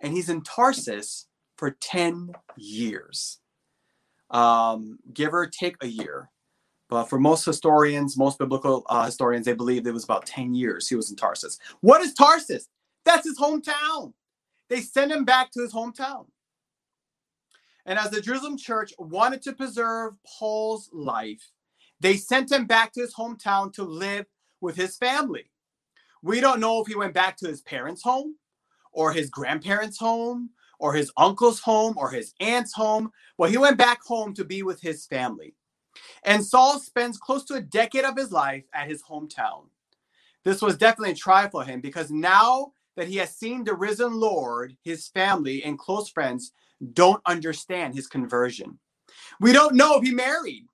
and 0.00 0.12
he's 0.12 0.28
in 0.28 0.42
Tarsus 0.42 1.26
for 1.56 1.70
10 1.70 2.32
years. 2.56 3.38
Um, 4.30 4.98
give 5.12 5.34
or 5.34 5.46
take 5.46 5.76
a 5.80 5.86
year. 5.86 6.30
But 6.92 7.08
for 7.08 7.18
most 7.18 7.46
historians, 7.46 8.18
most 8.18 8.38
biblical 8.38 8.84
uh, 8.86 9.06
historians, 9.06 9.46
they 9.46 9.54
believe 9.54 9.86
it 9.86 9.94
was 9.94 10.04
about 10.04 10.26
10 10.26 10.52
years 10.52 10.86
he 10.86 10.94
was 10.94 11.08
in 11.08 11.16
Tarsus. 11.16 11.58
What 11.80 12.02
is 12.02 12.12
Tarsus? 12.12 12.68
That's 13.06 13.26
his 13.26 13.38
hometown. 13.38 14.12
They 14.68 14.82
send 14.82 15.10
him 15.10 15.24
back 15.24 15.50
to 15.52 15.62
his 15.62 15.72
hometown. 15.72 16.26
And 17.86 17.98
as 17.98 18.10
the 18.10 18.20
Jerusalem 18.20 18.58
church 18.58 18.92
wanted 18.98 19.40
to 19.40 19.54
preserve 19.54 20.16
Paul's 20.38 20.90
life, 20.92 21.40
they 22.00 22.18
sent 22.18 22.52
him 22.52 22.66
back 22.66 22.92
to 22.92 23.00
his 23.00 23.14
hometown 23.14 23.72
to 23.72 23.84
live 23.84 24.26
with 24.60 24.76
his 24.76 24.98
family. 24.98 25.50
We 26.22 26.42
don't 26.42 26.60
know 26.60 26.82
if 26.82 26.88
he 26.88 26.94
went 26.94 27.14
back 27.14 27.38
to 27.38 27.48
his 27.48 27.62
parents' 27.62 28.02
home 28.02 28.36
or 28.92 29.14
his 29.14 29.30
grandparents' 29.30 29.96
home 29.98 30.50
or 30.78 30.92
his 30.92 31.10
uncle's 31.16 31.60
home 31.60 31.94
or 31.96 32.10
his 32.10 32.34
aunt's 32.38 32.74
home. 32.74 33.12
Well, 33.38 33.50
he 33.50 33.56
went 33.56 33.78
back 33.78 34.02
home 34.04 34.34
to 34.34 34.44
be 34.44 34.62
with 34.62 34.82
his 34.82 35.06
family. 35.06 35.54
And 36.24 36.44
Saul 36.44 36.78
spends 36.78 37.18
close 37.18 37.44
to 37.46 37.54
a 37.54 37.60
decade 37.60 38.04
of 38.04 38.16
his 38.16 38.32
life 38.32 38.64
at 38.72 38.88
his 38.88 39.02
hometown. 39.02 39.66
This 40.44 40.62
was 40.62 40.76
definitely 40.76 41.12
a 41.12 41.16
trial 41.16 41.50
for 41.50 41.64
him 41.64 41.80
because 41.80 42.10
now 42.10 42.72
that 42.96 43.08
he 43.08 43.16
has 43.16 43.36
seen 43.36 43.64
the 43.64 43.74
risen 43.74 44.12
Lord, 44.12 44.76
his 44.82 45.08
family 45.08 45.62
and 45.64 45.78
close 45.78 46.08
friends 46.08 46.52
don't 46.92 47.22
understand 47.26 47.94
his 47.94 48.06
conversion. 48.06 48.78
We 49.40 49.52
don't 49.52 49.74
know 49.76 49.96
if 49.96 50.02
he 50.02 50.12
married 50.12 50.66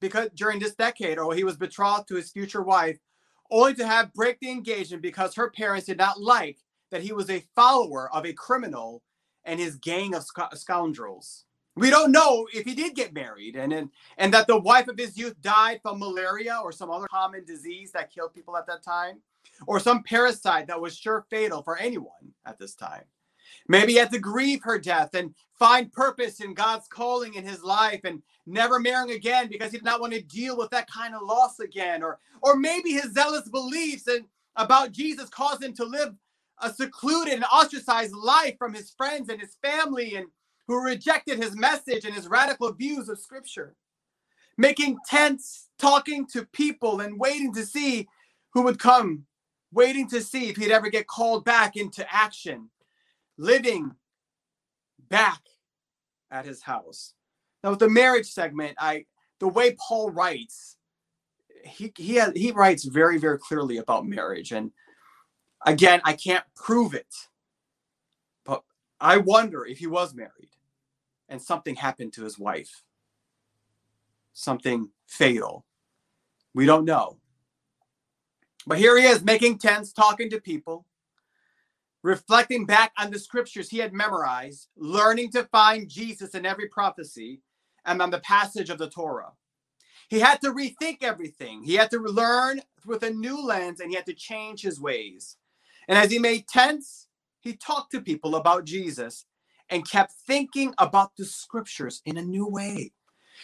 because 0.00 0.28
during 0.34 0.58
this 0.58 0.74
decade 0.74 1.18
or 1.18 1.34
he 1.34 1.44
was 1.44 1.56
betrothed 1.56 2.08
to 2.08 2.16
his 2.16 2.30
future 2.30 2.62
wife, 2.62 2.98
only 3.50 3.74
to 3.74 3.86
have 3.86 4.12
break 4.14 4.40
the 4.40 4.50
engagement 4.50 5.02
because 5.02 5.34
her 5.34 5.50
parents 5.50 5.86
did 5.86 5.98
not 5.98 6.20
like 6.20 6.58
that 6.90 7.02
he 7.02 7.12
was 7.12 7.30
a 7.30 7.44
follower 7.54 8.12
of 8.14 8.24
a 8.24 8.32
criminal 8.32 9.02
and 9.44 9.60
his 9.60 9.76
gang 9.76 10.14
of 10.14 10.24
sc- 10.24 10.54
scoundrels. 10.54 11.44
We 11.76 11.90
don't 11.90 12.12
know 12.12 12.46
if 12.52 12.64
he 12.64 12.74
did 12.74 12.94
get 12.94 13.12
married 13.12 13.56
and, 13.56 13.72
and, 13.72 13.90
and 14.16 14.32
that 14.32 14.46
the 14.46 14.58
wife 14.58 14.86
of 14.86 14.98
his 14.98 15.16
youth 15.18 15.40
died 15.40 15.80
from 15.82 15.98
malaria 15.98 16.60
or 16.62 16.70
some 16.70 16.90
other 16.90 17.08
common 17.10 17.44
disease 17.44 17.90
that 17.92 18.12
killed 18.12 18.32
people 18.32 18.56
at 18.56 18.66
that 18.68 18.84
time, 18.84 19.20
or 19.66 19.80
some 19.80 20.02
parasite 20.04 20.68
that 20.68 20.80
was 20.80 20.96
sure 20.96 21.26
fatal 21.30 21.62
for 21.62 21.76
anyone 21.76 22.32
at 22.46 22.58
this 22.58 22.74
time. 22.74 23.02
Maybe 23.68 23.92
he 23.92 23.98
had 23.98 24.12
to 24.12 24.18
grieve 24.18 24.62
her 24.62 24.78
death 24.78 25.14
and 25.14 25.34
find 25.58 25.92
purpose 25.92 26.40
in 26.40 26.54
God's 26.54 26.86
calling 26.86 27.34
in 27.34 27.44
his 27.44 27.62
life 27.62 28.00
and 28.04 28.22
never 28.46 28.78
marrying 28.78 29.12
again 29.16 29.48
because 29.48 29.70
he 29.70 29.78
did 29.78 29.84
not 29.84 30.00
want 30.00 30.12
to 30.12 30.22
deal 30.22 30.56
with 30.56 30.70
that 30.70 30.90
kind 30.90 31.14
of 31.14 31.22
loss 31.22 31.60
again. 31.60 32.02
Or, 32.02 32.18
or 32.42 32.56
maybe 32.56 32.90
his 32.92 33.12
zealous 33.12 33.48
beliefs 33.48 34.06
and 34.06 34.26
about 34.56 34.92
Jesus 34.92 35.28
caused 35.28 35.62
him 35.62 35.74
to 35.74 35.84
live 35.84 36.14
a 36.62 36.72
secluded 36.72 37.34
and 37.34 37.44
ostracized 37.44 38.14
life 38.14 38.56
from 38.58 38.74
his 38.74 38.90
friends 38.90 39.28
and 39.28 39.40
his 39.40 39.56
family 39.62 40.14
and 40.14 40.26
who 40.66 40.82
rejected 40.82 41.42
his 41.42 41.56
message 41.56 42.04
and 42.04 42.14
his 42.14 42.28
radical 42.28 42.72
views 42.72 43.08
of 43.08 43.18
scripture. 43.18 43.74
Making 44.56 44.98
tents, 45.08 45.68
talking 45.78 46.26
to 46.28 46.46
people 46.52 47.00
and 47.00 47.18
waiting 47.18 47.52
to 47.54 47.66
see 47.66 48.08
who 48.52 48.62
would 48.62 48.78
come, 48.78 49.26
waiting 49.72 50.08
to 50.10 50.22
see 50.22 50.48
if 50.48 50.56
he'd 50.56 50.70
ever 50.70 50.88
get 50.88 51.06
called 51.08 51.44
back 51.44 51.76
into 51.76 52.06
action 52.12 52.70
living 53.36 53.92
back 55.08 55.40
at 56.30 56.46
his 56.46 56.62
house. 56.62 57.14
Now, 57.62 57.70
with 57.70 57.78
the 57.78 57.90
marriage 57.90 58.26
segment, 58.26 58.76
I 58.78 59.06
the 59.40 59.48
way 59.48 59.76
Paul 59.78 60.10
writes, 60.10 60.76
he 61.64 61.92
he 61.96 62.14
has, 62.16 62.32
he 62.34 62.52
writes 62.52 62.84
very 62.84 63.18
very 63.18 63.38
clearly 63.38 63.78
about 63.78 64.06
marriage, 64.06 64.52
and 64.52 64.70
again, 65.66 66.00
I 66.04 66.12
can't 66.12 66.44
prove 66.54 66.94
it, 66.94 67.12
but 68.44 68.62
I 69.00 69.16
wonder 69.18 69.64
if 69.64 69.78
he 69.78 69.86
was 69.86 70.14
married, 70.14 70.50
and 71.28 71.40
something 71.40 71.76
happened 71.76 72.12
to 72.14 72.24
his 72.24 72.38
wife, 72.38 72.82
something 74.32 74.90
fatal. 75.06 75.64
We 76.54 76.66
don't 76.66 76.84
know. 76.84 77.18
But 78.66 78.78
here 78.78 78.96
he 78.98 79.04
is 79.04 79.22
making 79.22 79.58
tents, 79.58 79.92
talking 79.92 80.30
to 80.30 80.40
people 80.40 80.86
reflecting 82.04 82.66
back 82.66 82.92
on 82.98 83.10
the 83.10 83.18
scriptures 83.18 83.70
he 83.70 83.78
had 83.78 83.92
memorized, 83.94 84.68
learning 84.76 85.30
to 85.32 85.42
find 85.44 85.88
Jesus 85.88 86.34
in 86.34 86.44
every 86.44 86.68
prophecy 86.68 87.40
and 87.86 88.00
on 88.00 88.10
the 88.10 88.20
passage 88.20 88.68
of 88.68 88.78
the 88.78 88.90
Torah. 88.90 89.32
He 90.10 90.20
had 90.20 90.40
to 90.42 90.52
rethink 90.52 90.98
everything. 91.00 91.62
He 91.64 91.74
had 91.74 91.90
to 91.90 91.98
learn 91.98 92.60
with 92.84 93.02
a 93.02 93.10
new 93.10 93.42
lens 93.44 93.80
and 93.80 93.90
he 93.90 93.96
had 93.96 94.04
to 94.06 94.14
change 94.14 94.60
his 94.60 94.78
ways. 94.78 95.38
And 95.88 95.96
as 95.96 96.10
he 96.10 96.18
made 96.18 96.46
tents, 96.46 97.08
he 97.40 97.54
talked 97.54 97.90
to 97.92 98.02
people 98.02 98.36
about 98.36 98.66
Jesus 98.66 99.24
and 99.70 99.88
kept 99.88 100.12
thinking 100.26 100.74
about 100.78 101.12
the 101.16 101.24
scriptures 101.24 102.02
in 102.04 102.16
a 102.16 102.22
new 102.22 102.46
way. 102.46 102.92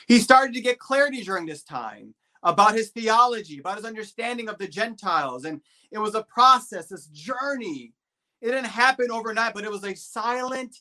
He 0.07 0.19
started 0.19 0.55
to 0.55 0.61
get 0.61 0.79
clarity 0.79 1.23
during 1.23 1.47
this 1.47 1.63
time 1.63 2.15
about 2.43 2.75
his 2.75 2.91
theology, 2.91 3.59
about 3.59 3.77
his 3.77 3.85
understanding 3.85 4.49
of 4.49 4.59
the 4.59 4.69
Gentiles. 4.69 5.45
And 5.45 5.61
it 5.91 5.99
was 5.99 6.15
a 6.15 6.23
process, 6.23 6.89
this 6.89 7.07
journey 7.07 7.93
it 8.41 8.47
didn't 8.47 8.67
happen 8.67 9.11
overnight, 9.11 9.55
but 9.55 9.65
it 9.65 9.71
was 9.71 9.85
a 9.85 9.95
silent 9.95 10.77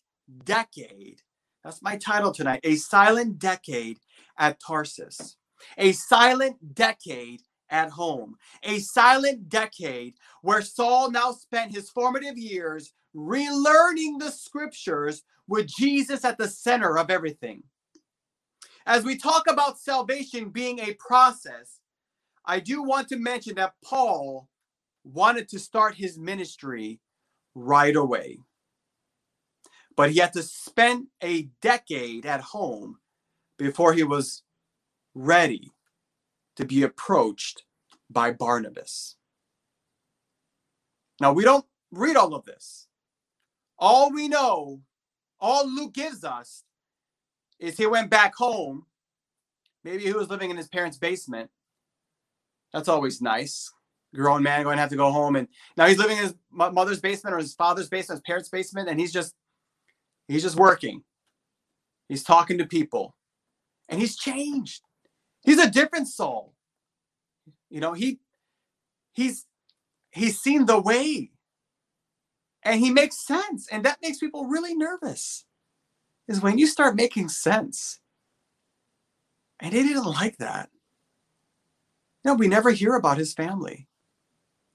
decade. 0.46 1.22
That's 1.64 1.82
my 1.82 1.98
title 1.98 2.32
tonight 2.32 2.62
A 2.64 2.76
Silent 2.76 3.38
Decade 3.40 4.00
at 4.38 4.60
Tarsus. 4.66 5.36
A 5.78 5.92
silent 5.92 6.74
decade 6.74 7.42
at 7.70 7.90
home. 7.90 8.36
A 8.64 8.80
silent 8.80 9.50
decade 9.50 10.16
where 10.42 10.62
Saul 10.62 11.12
now 11.12 11.32
spent 11.32 11.74
his 11.74 11.90
formative 11.90 12.38
years 12.38 12.94
relearning 13.16 14.20
the 14.20 14.32
scriptures 14.32 15.24
with 15.48 15.68
Jesus 15.68 16.24
at 16.26 16.38
the 16.38 16.48
center 16.48 16.98
of 16.98 17.10
everything. 17.10 17.64
As 18.86 19.04
we 19.04 19.18
talk 19.18 19.50
about 19.50 19.80
salvation 19.80 20.50
being 20.50 20.80
a 20.80 20.94
process, 20.96 21.80
I 22.46 22.60
do 22.60 22.84
want 22.84 23.08
to 23.10 23.18
mention 23.18 23.56
that 23.56 23.74
Paul 23.84 24.48
wanted 25.04 25.50
to 25.50 25.60
start 25.60 25.96
his 25.96 26.18
ministry 26.18 27.00
right 27.56 27.96
away. 27.96 28.40
But 29.96 30.12
he 30.12 30.20
had 30.20 30.34
to 30.34 30.44
spend 30.44 31.08
a 31.22 31.50
decade 31.62 32.26
at 32.26 32.42
home 32.42 32.98
before 33.58 33.94
he 33.94 34.04
was 34.04 34.44
ready 35.14 35.72
to 36.60 36.66
be 36.66 36.84
approached 36.84 37.64
by 38.10 38.32
Barnabas. 38.32 39.16
Now, 41.22 41.32
we 41.32 41.46
don't 41.46 41.66
read 41.90 42.18
all 42.18 42.36
of 42.36 42.44
this. 42.44 42.88
All 43.78 44.12
we 44.12 44.28
know, 44.28 44.82
all 45.40 45.66
Luke 45.66 45.94
gives 45.94 46.26
us, 46.26 46.66
is 47.60 47.78
he 47.78 47.88
went 47.88 48.10
back 48.10 48.36
home. 48.36 48.86
Maybe 49.86 50.04
he 50.04 50.12
was 50.12 50.30
living 50.30 50.50
in 50.50 50.58
his 50.58 50.68
parents' 50.68 50.98
basement. 50.98 51.50
That's 52.74 52.90
always 52.90 53.22
nice 53.22 53.72
grown 54.16 54.42
man 54.42 54.64
going 54.64 54.76
to 54.76 54.82
have 54.82 54.90
to 54.90 54.96
go 54.96 55.12
home 55.12 55.36
and 55.36 55.48
now 55.78 55.86
he's 55.86 56.00
living 56.00 56.18
in 56.18 56.24
his 56.24 56.34
mother's 56.52 57.00
basement 57.00 57.32
or 57.32 57.38
his 57.38 57.54
father's 57.54 57.90
basement 57.90 58.18
his 58.18 58.24
parents 58.24 58.50
basement 58.50 58.90
and 58.90 59.00
he's 59.00 59.14
just 59.14 59.36
he's 60.28 60.42
just 60.42 60.56
working 60.56 61.04
he's 62.08 62.24
talking 62.24 62.58
to 62.58 62.66
people 62.66 63.16
and 63.88 64.02
he's 64.02 64.18
changed 64.18 64.82
he's 65.44 65.60
a 65.60 65.70
different 65.70 66.08
soul. 66.08 66.54
You 67.70 67.80
know 67.80 67.94
he 67.94 68.20
he's 69.14 69.46
he's 70.12 70.40
seen 70.40 70.66
the 70.66 70.80
way. 70.80 71.32
And 72.64 72.80
he 72.82 72.92
makes 72.92 73.26
sense. 73.26 73.68
And 73.72 73.86
that 73.86 74.00
makes 74.02 74.18
people 74.18 74.46
really 74.46 74.76
nervous 74.76 75.46
is 76.28 76.42
when 76.42 76.58
you 76.58 76.68
start 76.68 76.96
making 76.96 77.30
sense. 77.30 78.00
And 79.60 79.74
they 79.74 79.84
didn't 79.84 80.06
like 80.06 80.38
that. 80.38 80.70
No 82.24 82.34
we 82.34 82.48
never 82.48 82.72
hear 82.72 82.96
about 82.96 83.18
his 83.18 83.34
family. 83.34 83.88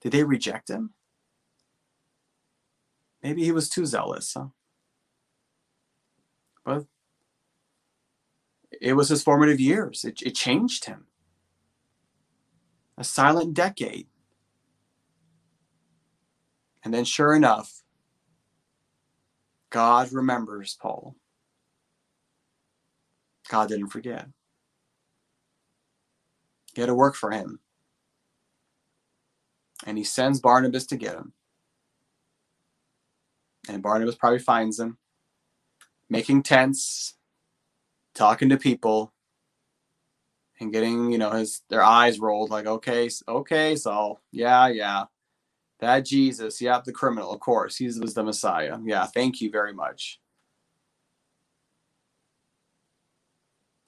Did 0.01 0.13
they 0.13 0.25
reject 0.25 0.69
him? 0.69 0.95
Maybe 3.23 3.45
he 3.45 3.53
was 3.53 3.71
too 3.71 3.87
zealous, 3.87 4.35
huh? 4.37 4.49
But 6.65 6.85
it 8.81 8.95
was 8.95 9.09
his 9.09 9.23
formative 9.23 9.61
years. 9.61 10.05
It, 10.05 10.23
it 10.23 10.35
changed 10.35 10.87
him. 10.87 11.07
A 12.97 13.05
silent 13.05 13.55
decade. 13.55 14.07
And 16.85 16.93
then, 16.93 17.05
sure 17.05 17.35
enough, 17.35 17.83
God 19.71 20.13
remembers 20.13 20.77
Paul. 20.81 21.17
God 23.49 23.69
didn't 23.69 23.89
forget. 23.89 24.27
He 26.75 26.81
had 26.81 26.89
to 26.89 26.95
work 26.95 27.15
for 27.15 27.31
him 27.31 27.61
and 29.87 29.99
he 29.99 30.05
sends 30.05 30.41
Barnabas 30.41 30.87
to 30.87 30.97
get 30.97 31.15
him. 31.15 31.33
And 33.69 33.83
Barnabas 33.83 34.15
probably 34.15 34.39
finds 34.39 34.79
him 34.79 34.99
making 36.09 36.43
tents, 36.43 37.15
talking 38.15 38.49
to 38.51 38.57
people, 38.57 39.13
and 40.61 40.73
getting, 40.73 41.11
you 41.13 41.19
know, 41.19 41.31
his 41.31 41.63
their 41.69 41.83
eyes 41.83 42.19
rolled 42.21 42.51
like, 42.51 42.67
okay, 42.67 43.09
okay, 43.29 43.77
so 43.77 44.21
yeah, 44.33 44.69
yeah. 44.69 45.05
That 45.81 46.05
Jesus, 46.07 46.61
yeah, 46.61 46.81
the 46.85 46.93
criminal, 46.93 47.33
of 47.33 47.41
course. 47.41 47.77
He 47.77 47.87
was 47.87 48.15
the 48.15 48.23
Messiah. 48.23 48.79
Yeah, 48.85 49.07
thank 49.07 49.41
you 49.41 49.51
very 49.51 49.75
much. 49.75 50.21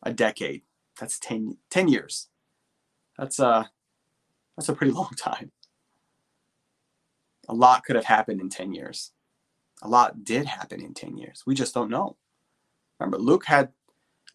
A 0.02 0.12
decade. 0.12 0.62
That's 1.00 1.18
10, 1.18 1.56
10 1.70 1.88
years. 1.88 2.28
That's 3.18 3.38
a 3.38 3.70
that's 4.56 4.68
a 4.68 4.74
pretty 4.74 4.92
long 4.92 5.10
time 5.16 5.52
a 7.48 7.54
lot 7.54 7.84
could 7.84 7.96
have 7.96 8.04
happened 8.04 8.40
in 8.40 8.48
10 8.48 8.72
years. 8.72 9.12
A 9.82 9.88
lot 9.88 10.24
did 10.24 10.46
happen 10.46 10.80
in 10.80 10.94
10 10.94 11.16
years. 11.16 11.42
We 11.46 11.54
just 11.54 11.74
don't 11.74 11.90
know. 11.90 12.16
Remember, 12.98 13.18
Luke 13.18 13.44
had 13.44 13.70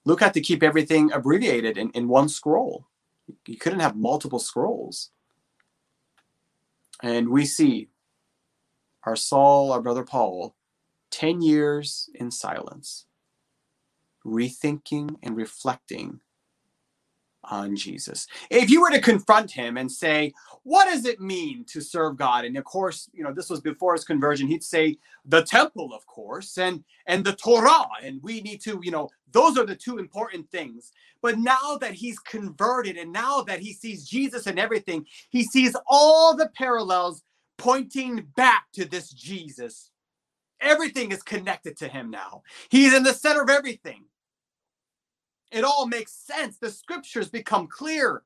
Luke 0.05 0.20
had 0.20 0.34
to 0.34 0.41
keep 0.41 0.63
everything 0.63 1.12
abbreviated 1.12 1.77
in, 1.77 1.91
in 1.91 2.08
one 2.08 2.27
scroll. 2.29 2.88
He 3.46 3.55
couldn't 3.55 3.79
have 3.79 3.96
multiple 3.96 4.39
scrolls. 4.39 5.12
And 7.03 7.29
we 7.29 7.46
see 7.46 7.89
our 9.03 9.15
Saul, 9.15 9.72
our 9.72 9.81
brother 9.81 10.03
Paul, 10.03 10.55
10 11.12 11.41
years 11.41 12.10
in 12.15 12.31
silence, 12.31 13.05
rethinking 14.25 15.15
and 15.24 15.36
reflecting 15.36 16.22
on 17.46 17.76
Jesus. 17.76 18.28
If 18.50 18.70
you 18.70 18.82
were 18.82 18.92
to 18.92 19.02
confront 19.02 19.52
him 19.52 19.78
and 19.78 19.92
say, 19.92 20.34
What 20.64 20.86
does 20.86 21.06
it 21.06 21.20
mean 21.20 21.66
to 21.70 21.82
serve 21.82 22.18
God? 22.18 22.46
And 22.46 22.58
of 22.58 22.64
course, 22.64 23.10
you 23.14 23.24
know, 23.24 23.34
this 23.34 23.50
was 23.50 23.62
before 23.62 23.94
his 23.94 24.04
conversion, 24.04 24.48
he'd 24.48 24.64
say, 24.64 24.98
The 25.26 25.44
temple, 25.44 25.94
of 25.94 26.06
course, 26.06 26.58
and 26.58 26.84
and 27.08 27.24
the 27.26 27.34
Torah. 27.34 27.88
And 28.04 28.22
we 28.22 28.42
need 28.42 28.62
to, 28.62 28.80
you 28.84 28.92
know, 28.92 29.10
those 29.32 29.58
are 29.58 29.66
the 29.66 29.76
two 29.76 29.98
important 29.98 30.50
things. 30.52 30.92
But 31.22 31.38
now 31.38 31.78
that 31.80 31.94
he's 31.94 32.20
converted 32.20 32.98
and 32.98 33.12
now 33.12 33.42
that 33.44 33.60
he 33.60 33.74
sees 33.74 34.08
Jesus 34.08 34.48
and 34.48 34.60
everything, 34.60 35.06
he 35.30 35.44
sees 35.44 35.76
all 35.88 36.36
the 36.36 36.50
parallels 36.56 37.24
pointing 37.58 38.28
back 38.36 38.66
to 38.74 38.86
this 38.86 39.10
Jesus. 39.12 39.92
Everything 40.60 41.12
is 41.12 41.24
connected 41.24 41.78
to 41.78 41.88
him 41.88 42.10
now. 42.12 42.44
He's 42.70 42.94
in 42.94 43.04
the 43.04 43.14
center 43.14 43.42
of 43.42 43.50
everything. 43.50 44.06
It 45.51 45.63
all 45.63 45.88
makes 45.88 46.13
sense. 46.13 46.58
The 46.58 46.70
scriptures 46.70 47.29
become 47.29 47.67
clear. 47.67 48.24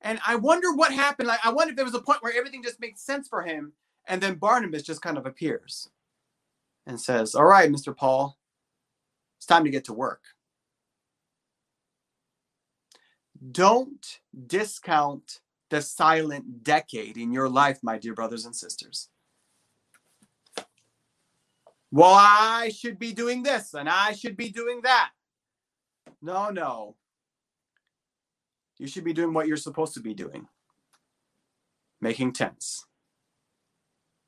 And 0.00 0.18
I 0.26 0.36
wonder 0.36 0.72
what 0.72 0.92
happened. 0.92 1.28
Like, 1.28 1.44
I 1.44 1.52
wonder 1.52 1.70
if 1.70 1.76
there 1.76 1.84
was 1.84 1.94
a 1.94 2.00
point 2.00 2.22
where 2.22 2.36
everything 2.36 2.62
just 2.62 2.80
makes 2.80 3.02
sense 3.02 3.28
for 3.28 3.42
him. 3.42 3.72
And 4.08 4.20
then 4.20 4.36
Barnabas 4.36 4.82
just 4.82 5.02
kind 5.02 5.18
of 5.18 5.26
appears 5.26 5.88
and 6.86 7.00
says, 7.00 7.34
All 7.34 7.44
right, 7.44 7.70
Mr. 7.70 7.96
Paul, 7.96 8.38
it's 9.38 9.46
time 9.46 9.64
to 9.64 9.70
get 9.70 9.84
to 9.86 9.92
work. 9.92 10.22
Don't 13.52 14.20
discount 14.46 15.40
the 15.70 15.82
silent 15.82 16.62
decade 16.62 17.16
in 17.16 17.32
your 17.32 17.48
life, 17.48 17.80
my 17.82 17.98
dear 17.98 18.14
brothers 18.14 18.46
and 18.46 18.54
sisters. 18.54 19.08
Well, 21.92 22.14
I 22.14 22.70
should 22.74 22.98
be 22.98 23.12
doing 23.12 23.42
this 23.42 23.74
and 23.74 23.88
I 23.88 24.12
should 24.12 24.36
be 24.36 24.50
doing 24.50 24.80
that. 24.82 25.10
No, 26.20 26.50
no. 26.50 26.96
You 28.78 28.86
should 28.86 29.04
be 29.04 29.12
doing 29.12 29.32
what 29.32 29.46
you're 29.46 29.56
supposed 29.56 29.94
to 29.94 30.00
be 30.00 30.14
doing 30.14 30.46
making 32.00 32.32
tents, 32.32 32.86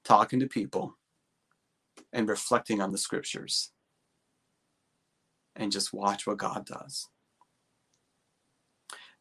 talking 0.04 0.40
to 0.40 0.46
people, 0.46 0.96
and 2.12 2.28
reflecting 2.28 2.80
on 2.80 2.92
the 2.92 2.98
scriptures. 2.98 3.72
And 5.54 5.72
just 5.72 5.92
watch 5.92 6.26
what 6.26 6.38
God 6.38 6.64
does. 6.66 7.08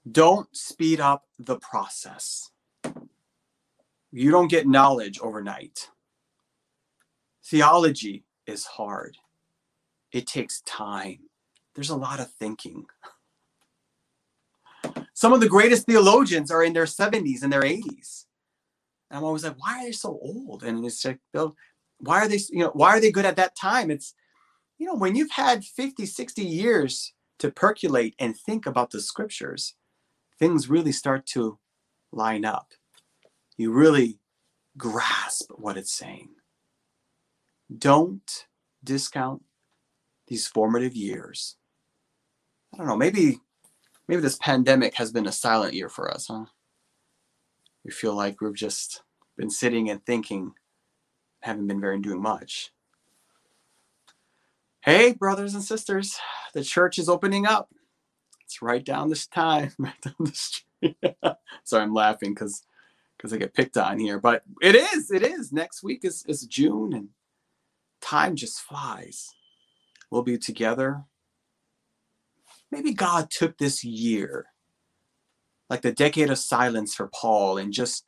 Don't 0.09 0.47
speed 0.55 0.99
up 0.99 1.23
the 1.39 1.57
process. 1.57 2.51
You 4.11 4.31
don't 4.31 4.47
get 4.47 4.67
knowledge 4.67 5.19
overnight. 5.19 5.89
Theology 7.43 8.23
is 8.47 8.65
hard, 8.65 9.17
it 10.11 10.25
takes 10.25 10.61
time. 10.61 11.19
There's 11.75 11.89
a 11.89 11.95
lot 11.95 12.19
of 12.19 12.31
thinking. 12.31 12.85
Some 15.13 15.33
of 15.33 15.41
the 15.41 15.49
greatest 15.49 15.85
theologians 15.85 16.49
are 16.51 16.63
in 16.63 16.73
their 16.73 16.85
70s 16.85 17.43
and 17.43 17.51
their 17.51 17.61
80s. 17.61 18.25
And 19.09 19.17
I'm 19.17 19.23
always 19.23 19.43
like, 19.43 19.55
why 19.57 19.79
are 19.79 19.85
they 19.85 19.91
so 19.91 20.19
old? 20.21 20.63
And 20.63 20.85
it's 20.85 21.03
like, 21.05 21.19
Bill, 21.33 21.55
why 21.99 22.19
are 22.19 22.27
they, 22.27 22.39
you 22.49 22.59
know, 22.59 22.71
why 22.73 22.89
are 22.89 22.99
they 22.99 23.11
good 23.11 23.25
at 23.25 23.35
that 23.35 23.55
time? 23.55 23.91
It's, 23.91 24.13
you 24.77 24.85
know, 24.85 24.95
when 24.95 25.15
you've 25.15 25.31
had 25.31 25.63
50, 25.63 26.05
60 26.05 26.43
years 26.43 27.13
to 27.39 27.51
percolate 27.51 28.15
and 28.19 28.37
think 28.37 28.65
about 28.65 28.91
the 28.91 29.01
scriptures, 29.01 29.75
things 30.39 30.69
really 30.69 30.91
start 30.91 31.25
to 31.27 31.57
line 32.11 32.45
up. 32.45 32.71
You 33.57 33.71
really 33.71 34.19
grasp 34.77 35.51
what 35.55 35.77
it's 35.77 35.91
saying. 35.91 36.29
Don't 37.75 38.47
discount 38.83 39.43
these 40.27 40.47
formative 40.47 40.95
years. 40.95 41.57
I 42.73 42.77
don't 42.77 42.87
know, 42.87 42.97
maybe 42.97 43.39
maybe 44.07 44.21
this 44.21 44.37
pandemic 44.37 44.95
has 44.95 45.11
been 45.11 45.27
a 45.27 45.31
silent 45.31 45.73
year 45.73 45.89
for 45.89 46.11
us, 46.11 46.27
huh? 46.27 46.45
We 47.83 47.91
feel 47.91 48.15
like 48.15 48.41
we've 48.41 48.53
just 48.53 49.03
been 49.37 49.49
sitting 49.49 49.89
and 49.89 50.05
thinking, 50.05 50.53
haven't 51.41 51.67
been 51.67 51.81
very 51.81 51.99
doing 51.99 52.21
much. 52.21 52.71
Hey, 54.81 55.13
brothers 55.13 55.53
and 55.53 55.63
sisters, 55.63 56.17
the 56.53 56.63
church 56.63 56.97
is 56.97 57.09
opening 57.09 57.45
up. 57.45 57.69
It's 58.43 58.61
right 58.61 58.83
down 58.83 59.09
this 59.09 59.27
time, 59.27 59.73
right 59.77 60.01
down 60.01 60.15
the 60.19 60.31
street. 60.31 60.97
Sorry, 61.63 61.83
I'm 61.83 61.93
laughing 61.93 62.33
because 62.33 62.63
because 63.17 63.33
I 63.33 63.37
get 63.37 63.53
picked 63.53 63.77
on 63.77 63.97
here, 63.99 64.19
but 64.19 64.43
it 64.61 64.75
is, 64.75 65.09
it 65.11 65.23
is. 65.23 65.51
Next 65.51 65.83
week 65.83 66.05
is 66.05 66.23
is 66.27 66.45
June, 66.45 66.93
and 66.93 67.09
time 68.01 68.35
just 68.35 68.61
flies. 68.61 69.29
We'll 70.09 70.23
be 70.23 70.37
together. 70.37 71.03
Maybe 72.71 72.93
God 72.93 73.29
took 73.29 73.57
this 73.57 73.83
year, 73.83 74.45
like 75.69 75.81
the 75.81 75.91
decade 75.91 76.29
of 76.29 76.37
silence 76.37 76.95
for 76.95 77.09
Paul, 77.13 77.57
and 77.57 77.73
just 77.73 78.05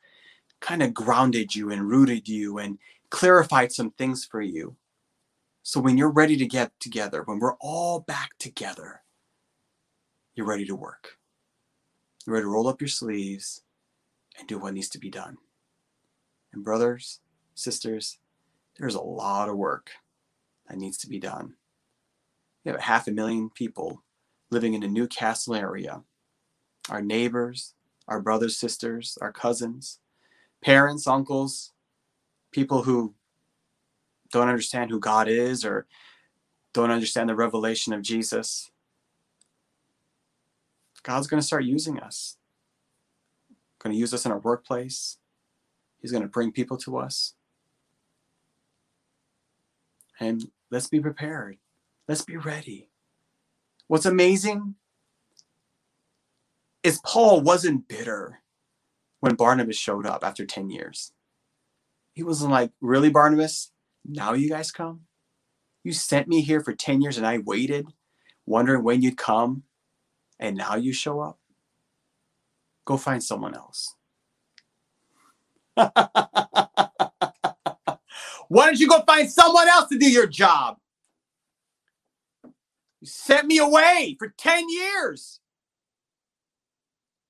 kind 0.60 0.82
of 0.82 0.94
grounded 0.94 1.54
you 1.54 1.70
and 1.70 1.88
rooted 1.88 2.28
you 2.28 2.58
and 2.58 2.78
clarified 3.10 3.72
some 3.72 3.90
things 3.90 4.24
for 4.24 4.40
you. 4.40 4.76
So 5.62 5.80
when 5.80 5.98
you're 5.98 6.10
ready 6.10 6.36
to 6.36 6.46
get 6.46 6.72
together, 6.80 7.22
when 7.24 7.38
we're 7.38 7.56
all 7.60 8.00
back 8.00 8.30
together, 8.38 9.02
you're 10.34 10.46
ready 10.46 10.64
to 10.66 10.76
work. 10.76 11.18
You're 12.26 12.34
ready 12.34 12.44
to 12.44 12.50
roll 12.50 12.68
up 12.68 12.80
your 12.80 12.88
sleeves 12.88 13.62
and 14.38 14.48
do 14.48 14.58
what 14.58 14.74
needs 14.74 14.88
to 14.90 14.98
be 14.98 15.10
done. 15.10 15.36
And 16.52 16.64
brothers, 16.64 17.20
sisters, 17.54 18.18
there's 18.80 18.94
a 18.94 19.00
lot 19.00 19.50
of 19.50 19.56
work 19.56 19.90
that 20.66 20.78
needs 20.78 20.96
to 20.98 21.06
be 21.06 21.20
done. 21.20 21.54
We 22.64 22.70
have 22.70 22.80
half 22.80 23.06
a 23.06 23.12
million 23.12 23.50
people 23.50 24.02
living 24.50 24.72
in 24.72 24.80
the 24.80 24.88
Newcastle 24.88 25.54
area. 25.54 26.02
Our 26.88 27.02
neighbors, 27.02 27.74
our 28.08 28.20
brothers, 28.20 28.56
sisters, 28.56 29.18
our 29.20 29.32
cousins, 29.32 29.98
parents, 30.62 31.06
uncles, 31.06 31.72
people 32.52 32.82
who 32.82 33.14
don't 34.32 34.48
understand 34.48 34.90
who 34.90 34.98
God 34.98 35.28
is 35.28 35.62
or 35.64 35.86
don't 36.72 36.90
understand 36.90 37.28
the 37.28 37.34
revelation 37.34 37.92
of 37.92 38.00
Jesus. 38.00 38.70
God's 41.02 41.26
going 41.26 41.40
to 41.40 41.46
start 41.46 41.64
using 41.64 42.00
us. 42.00 42.38
Going 43.78 43.92
to 43.92 43.98
use 43.98 44.14
us 44.14 44.24
in 44.24 44.32
our 44.32 44.38
workplace. 44.38 45.18
He's 46.00 46.12
going 46.12 46.22
to 46.22 46.28
bring 46.28 46.50
people 46.50 46.78
to 46.78 46.96
us. 46.96 47.34
And 50.20 50.50
let's 50.70 50.88
be 50.88 51.00
prepared. 51.00 51.56
Let's 52.06 52.22
be 52.22 52.36
ready. 52.36 52.90
What's 53.88 54.06
amazing 54.06 54.76
is 56.82 57.00
Paul 57.04 57.40
wasn't 57.40 57.88
bitter 57.88 58.40
when 59.20 59.34
Barnabas 59.34 59.76
showed 59.76 60.06
up 60.06 60.22
after 60.24 60.46
10 60.46 60.70
years. 60.70 61.12
He 62.12 62.22
wasn't 62.22 62.52
like, 62.52 62.70
Really, 62.80 63.10
Barnabas? 63.10 63.72
Now 64.04 64.34
you 64.34 64.48
guys 64.48 64.70
come? 64.70 65.02
You 65.82 65.92
sent 65.92 66.28
me 66.28 66.42
here 66.42 66.60
for 66.60 66.74
10 66.74 67.00
years 67.00 67.16
and 67.16 67.26
I 67.26 67.38
waited, 67.38 67.86
wondering 68.46 68.84
when 68.84 69.02
you'd 69.02 69.16
come, 69.16 69.62
and 70.38 70.56
now 70.56 70.76
you 70.76 70.92
show 70.92 71.20
up? 71.20 71.38
Go 72.84 72.96
find 72.96 73.22
someone 73.22 73.54
else. 73.54 73.94
Why 78.50 78.66
don't 78.66 78.80
you 78.80 78.88
go 78.88 79.02
find 79.06 79.30
someone 79.30 79.68
else 79.68 79.90
to 79.90 79.98
do 79.98 80.10
your 80.10 80.28
job? 80.28 80.78
You 83.00 83.08
sent 83.08 83.46
me 83.46 83.58
away 83.58 84.16
for 84.18 84.34
10 84.38 84.68
years. 84.70 85.40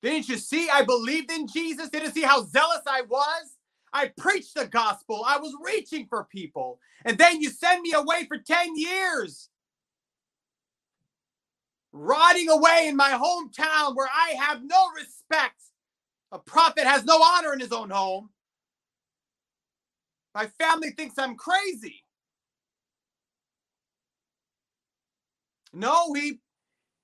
Didn't 0.03 0.29
you 0.29 0.37
see 0.37 0.69
I 0.69 0.83
believed 0.83 1.31
in 1.31 1.47
Jesus? 1.47 1.89
Didn't 1.89 2.07
you 2.07 2.23
see 2.23 2.27
how 2.27 2.43
zealous 2.43 2.81
I 2.87 3.03
was? 3.03 3.57
I 3.93 4.11
preached 4.17 4.55
the 4.55 4.67
gospel. 4.67 5.25
I 5.27 5.39
was 5.39 5.55
reaching 5.63 6.07
for 6.09 6.25
people. 6.25 6.79
And 7.05 7.17
then 7.17 7.41
you 7.41 7.51
send 7.51 7.81
me 7.83 7.93
away 7.93 8.25
for 8.27 8.37
10 8.39 8.77
years. 8.77 9.49
Rotting 11.93 12.49
away 12.49 12.87
in 12.87 12.97
my 12.97 13.11
hometown 13.11 13.95
where 13.95 14.09
I 14.13 14.35
have 14.39 14.63
no 14.63 14.89
respect. 14.95 15.61
A 16.31 16.39
prophet 16.39 16.85
has 16.85 17.05
no 17.05 17.21
honor 17.23 17.53
in 17.53 17.61
his 17.61 17.73
own 17.73 17.91
home. 17.91 18.29
My 20.35 20.47
family 20.59 20.91
thinks 20.91 21.17
I'm 21.17 21.35
crazy. 21.35 22.03
No, 25.73 26.13
he 26.13 26.39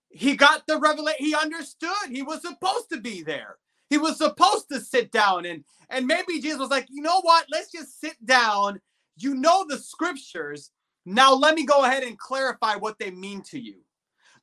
he 0.10 0.36
got 0.36 0.64
the 0.68 0.80
revelation. 0.80 1.26
He 1.26 1.36
understood. 1.36 2.10
He 2.12 2.24
was 2.24 2.42
supposed 2.42 2.90
to 2.92 3.02
be 3.02 3.24
there. 3.24 3.58
He 3.90 3.98
was 3.98 4.18
supposed 4.18 4.70
to 4.72 4.82
sit 4.82 5.12
down 5.12 5.46
and 5.46 5.64
and 5.90 6.08
maybe 6.08 6.42
Jesus 6.42 6.60
was 6.60 6.70
like, 6.72 6.88
"You 6.90 7.02
know 7.02 7.22
what? 7.22 7.48
Let's 7.52 7.72
just 7.72 8.00
sit 8.02 8.24
down. 8.26 8.82
You 9.18 9.36
know 9.36 9.66
the 9.68 9.80
scriptures. 9.80 10.72
Now 11.06 11.34
let 11.34 11.56
me 11.56 11.66
go 11.66 11.86
ahead 11.86 12.04
and 12.04 12.18
clarify 12.20 12.76
what 12.76 13.00
they 13.00 13.12
mean 13.12 13.42
to 13.52 13.60
you. 13.60 13.78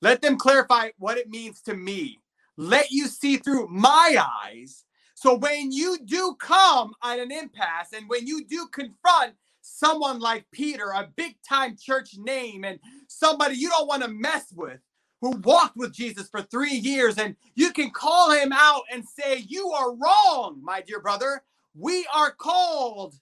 Let 0.02 0.22
them 0.22 0.38
clarify 0.38 0.90
what 0.98 1.18
it 1.18 1.30
means 1.30 1.62
to 1.62 1.74
me. 1.74 2.20
Let 2.56 2.92
you 2.92 3.08
see 3.08 3.38
through 3.38 3.68
my 3.68 4.16
eyes 4.44 4.84
so 5.24 5.36
when 5.36 5.72
you 5.72 5.96
do 6.04 6.36
come 6.38 6.92
at 7.02 7.18
an 7.18 7.32
impasse 7.32 7.94
and 7.96 8.06
when 8.10 8.26
you 8.26 8.44
do 8.44 8.66
confront 8.70 9.32
someone 9.62 10.20
like 10.20 10.44
Peter, 10.52 10.90
a 10.90 11.08
big 11.16 11.36
time 11.48 11.78
church 11.80 12.18
name, 12.18 12.62
and 12.62 12.78
somebody 13.08 13.56
you 13.56 13.70
don't 13.70 13.88
want 13.88 14.02
to 14.02 14.10
mess 14.10 14.52
with, 14.54 14.80
who 15.22 15.30
walked 15.38 15.78
with 15.78 15.94
Jesus 15.94 16.28
for 16.28 16.42
three 16.42 16.74
years, 16.74 17.16
and 17.16 17.36
you 17.54 17.72
can 17.72 17.90
call 17.90 18.32
him 18.32 18.52
out 18.52 18.82
and 18.92 19.02
say, 19.02 19.38
You 19.48 19.70
are 19.70 19.96
wrong, 19.96 20.60
my 20.62 20.82
dear 20.82 21.00
brother. 21.00 21.42
We 21.74 22.06
are 22.14 22.30
called 22.30 23.14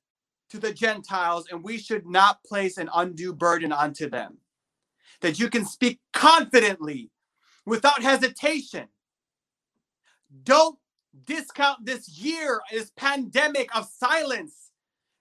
to 0.50 0.58
the 0.58 0.74
Gentiles, 0.74 1.46
and 1.52 1.62
we 1.62 1.78
should 1.78 2.04
not 2.04 2.42
place 2.42 2.78
an 2.78 2.90
undue 2.92 3.32
burden 3.32 3.70
onto 3.70 4.10
them. 4.10 4.38
That 5.20 5.38
you 5.38 5.48
can 5.48 5.64
speak 5.64 6.00
confidently 6.12 7.12
without 7.64 8.02
hesitation. 8.02 8.88
Don't 10.42 10.76
discount 11.26 11.84
this 11.84 12.08
year, 12.08 12.60
this 12.70 12.90
pandemic 12.96 13.74
of 13.76 13.88
silence. 13.88 14.70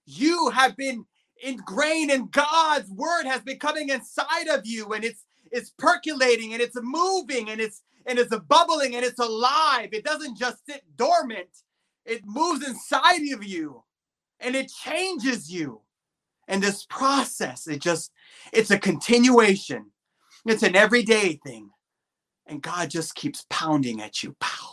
You 0.06 0.50
have 0.50 0.76
been 0.78 1.06
ingrained 1.44 2.12
in 2.12 2.28
God's 2.28 2.90
word 2.92 3.26
has 3.26 3.42
been 3.42 3.58
coming 3.60 3.90
inside 3.90 4.48
of 4.50 4.62
you 4.64 4.94
and 4.94 5.04
it's 5.04 5.26
it's 5.52 5.72
percolating 5.80 6.54
and 6.54 6.62
it's 6.62 6.78
moving 6.82 7.50
and 7.50 7.60
it's 7.60 7.82
and 8.06 8.20
it's 8.20 8.36
bubbling 8.48 8.96
and 8.96 9.06
it's 9.06 9.20
alive. 9.20 9.90
It 9.92 10.04
doesn't 10.04 10.38
just 10.38 10.66
sit 10.66 10.84
dormant. 10.96 11.50
It 12.06 12.22
moves 12.26 12.68
inside 12.68 13.22
of 13.34 13.44
you 13.44 13.84
and 14.40 14.56
it 14.56 14.72
changes 14.72 15.52
you. 15.52 15.82
And 16.48 16.62
this 16.62 16.86
process, 16.90 17.68
it 17.68 17.82
just, 17.82 18.12
it's 18.52 18.72
a 18.72 18.80
continuation. 18.80 19.92
It's 20.46 20.64
an 20.64 20.76
everyday 20.76 21.40
thing. 21.46 21.70
And 22.48 22.62
God 22.62 22.90
just 22.90 23.16
keeps 23.16 23.46
pounding 23.50 24.02
at 24.02 24.24
you. 24.24 24.36
Pow, 24.40 24.71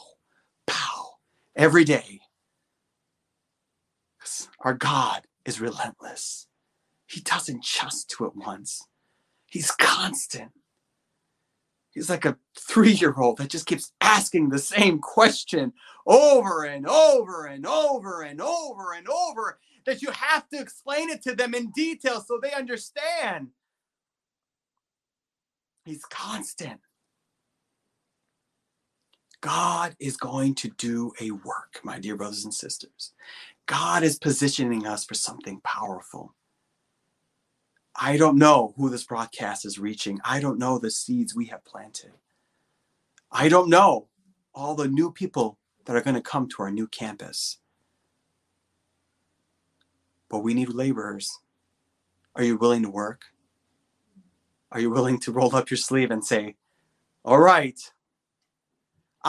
every 1.59 1.85
day. 1.85 2.21
Our 4.61 4.75
God 4.75 5.27
is 5.44 5.61
relentless. 5.61 6.47
He 7.07 7.21
doesn't 7.21 7.64
just 7.64 8.14
do 8.18 8.27
it 8.27 8.37
once, 8.37 8.83
He's 9.47 9.71
constant. 9.73 10.53
He's 11.90 12.11
like 12.11 12.25
a 12.27 12.37
three 12.57 12.92
year 12.92 13.14
old 13.16 13.38
that 13.38 13.51
just 13.51 13.66
keeps 13.66 13.92
asking 14.01 14.51
the 14.51 14.59
same 14.59 14.99
question 15.01 15.73
over 16.07 16.64
and 16.64 16.87
over 16.87 17.47
and 17.47 17.66
over 17.66 18.23
and 18.23 18.40
over 18.40 18.92
and 18.92 19.09
over 19.09 19.59
that 19.87 20.03
you 20.03 20.11
have 20.12 20.49
to 20.51 20.61
explain 20.61 21.11
it 21.11 21.23
to 21.23 21.35
them 21.35 21.55
in 21.55 21.71
detail 21.71 22.21
so 22.21 22.38
they 22.40 22.53
understand. 22.53 23.49
He's 25.85 26.05
constant. 26.05 26.81
God 29.40 29.94
is 30.01 30.16
going 30.16 30.55
to 30.57 30.68
do 30.79 31.12
a 31.20 31.31
work, 31.31 31.81
my 31.85 31.98
dear 31.98 32.16
brothers 32.16 32.44
and 32.44 32.53
sisters. 32.53 33.12
God 33.66 34.03
is 34.03 34.18
positioning 34.18 34.87
us 34.87 35.05
for 35.05 35.14
something 35.14 35.61
powerful. 35.62 36.35
I 37.94 38.16
don't 38.16 38.38
know 38.38 38.74
who 38.77 38.90
this 38.90 39.05
broadcast 39.05 39.64
is 39.64 39.79
reaching. 39.79 40.20
I 40.24 40.40
don't 40.40 40.59
know 40.59 40.79
the 40.79 40.90
seeds 40.90 41.35
we 41.35 41.46
have 41.46 41.64
planted. 41.64 42.12
I 43.31 43.48
don't 43.48 43.68
know 43.68 44.09
all 44.55 44.74
the 44.74 44.88
new 44.88 45.12
people 45.12 45.59
that 45.85 45.96
are 45.96 46.03
going 46.03 46.16
to 46.16 46.22
come 46.22 46.48
to 46.48 46.62
our 46.62 46.70
new 46.70 46.87
campus. 46.87 47.59
But 50.29 50.40
we 50.40 50.55
need 50.55 50.68
laborers. 50.68 51.31
Are 52.35 52.44
you 52.44 52.57
willing 52.57 52.83
to 52.83 52.90
work? 52.90 53.22
Are 54.70 54.81
you 54.81 54.90
willing 54.90 55.18
to 55.20 55.33
roll 55.33 55.55
up 55.57 55.70
your 55.70 55.79
sleeve 55.79 56.11
and 56.11 56.24
say, 56.24 56.57
All 57.24 57.38
right, 57.40 57.79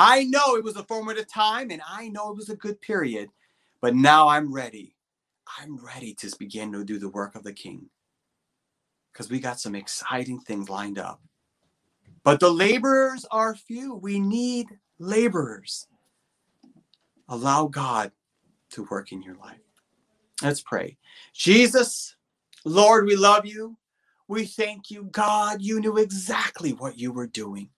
I 0.02 0.24
know 0.24 0.56
it 0.56 0.64
was 0.64 0.78
a 0.78 0.84
formative 0.86 1.28
time 1.28 1.72
and 1.72 1.82
I 1.86 2.08
know 2.08 2.30
it 2.30 2.38
was 2.38 2.48
a 2.48 2.56
good 2.56 2.80
period, 2.80 3.32
but 3.82 3.96
now 3.96 4.30
I'm 4.30 4.54
ready. 4.54 4.96
I'm 5.60 5.76
ready 5.76 6.14
to 6.16 6.34
begin 6.40 6.72
to 6.72 6.86
do 6.86 7.00
the 7.00 7.10
work 7.10 7.36
of 7.36 7.44
the 7.44 7.52
King 7.52 7.90
because 9.12 9.30
we 9.30 9.42
got 9.42 9.60
some 9.60 9.76
exciting 9.76 10.40
things 10.40 10.70
lined 10.70 11.00
up. 11.00 11.22
But 12.24 12.40
the 12.40 12.50
laborers 12.50 13.26
are 13.30 13.54
few. 13.56 13.94
We 13.94 14.22
need 14.22 14.68
laborers. 15.00 15.86
Allow 17.28 17.68
God 17.68 18.14
to 18.72 18.88
work 18.90 19.12
in 19.12 19.22
your 19.22 19.36
life. 19.36 19.60
Let's 20.42 20.62
pray. 20.62 20.98
Jesus, 21.34 22.16
Lord, 22.64 23.06
we 23.06 23.18
love 23.18 23.46
you. 23.46 23.78
We 24.30 24.46
thank 24.46 24.92
you, 24.92 25.10
God. 25.12 25.62
You 25.62 25.82
knew 25.82 25.98
exactly 25.98 26.72
what 26.72 26.98
you 26.98 27.12
were 27.12 27.28
doing. 27.28 27.70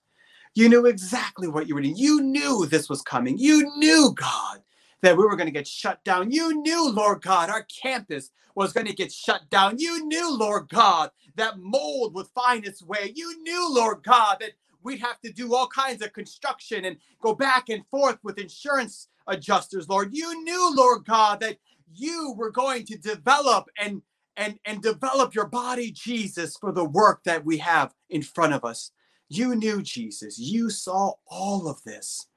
You 0.54 0.68
knew 0.68 0.86
exactly 0.86 1.48
what 1.48 1.68
you 1.68 1.76
were 1.76 1.82
doing. 1.82 1.96
You 1.96 2.22
knew 2.22 2.66
this 2.66 2.90
was 2.90 3.02
coming. 3.02 3.38
You 3.38 3.72
knew, 3.78 4.14
God, 4.14 4.60
that 5.02 5.16
we 5.16 5.24
were 5.24 5.38
going 5.38 5.48
to 5.48 5.52
get 5.54 5.68
shut 5.68 6.04
down. 6.04 6.32
You 6.32 6.62
knew, 6.62 6.92
Lord 6.92 7.22
God, 7.22 7.50
our 7.50 7.64
campus 7.64 8.32
was 8.56 8.74
going 8.74 8.88
to 8.88 8.94
get 8.94 9.12
shut 9.12 9.50
down. 9.50 9.80
You 9.80 10.06
knew, 10.06 10.38
Lord 10.38 10.68
God, 10.70 11.12
that 11.38 11.60
mold 11.60 12.14
would 12.16 12.28
find 12.36 12.66
its 12.66 12.84
way. 12.84 13.14
You 13.16 13.42
knew, 13.44 13.74
Lord 13.74 14.04
God, 14.04 14.38
that 14.42 14.52
we'd 14.84 15.00
have 15.00 15.22
to 15.22 15.32
do 15.32 15.56
all 15.56 15.68
kinds 15.68 16.02
of 16.02 16.12
construction 16.12 16.86
and 16.86 16.98
go 17.22 17.34
back 17.34 17.70
and 17.70 17.86
forth 17.88 18.18
with 18.24 18.38
insurance 18.38 19.08
adjusters, 19.28 19.88
Lord. 19.88 20.10
You 20.12 20.44
knew, 20.44 20.76
Lord 20.76 21.06
God, 21.06 21.40
that 21.40 21.58
you 21.94 22.34
were 22.38 22.52
going 22.52 22.86
to 22.86 22.98
develop 22.98 23.70
and 23.80 24.02
and 24.38 24.58
and 24.66 24.82
develop 24.82 25.36
your 25.36 25.48
body, 25.48 25.92
Jesus, 25.92 26.58
for 26.58 26.72
the 26.72 26.86
work 26.86 27.24
that 27.26 27.46
we 27.46 27.58
have 27.58 27.94
in 28.10 28.22
front 28.22 28.54
of 28.54 28.64
us. 28.66 28.92
You 29.34 29.56
knew, 29.56 29.82
Jesus. 29.82 30.38
You 30.38 30.70
saw 30.70 31.14
all 31.26 31.70
of 31.70 31.82
this. 31.86 32.28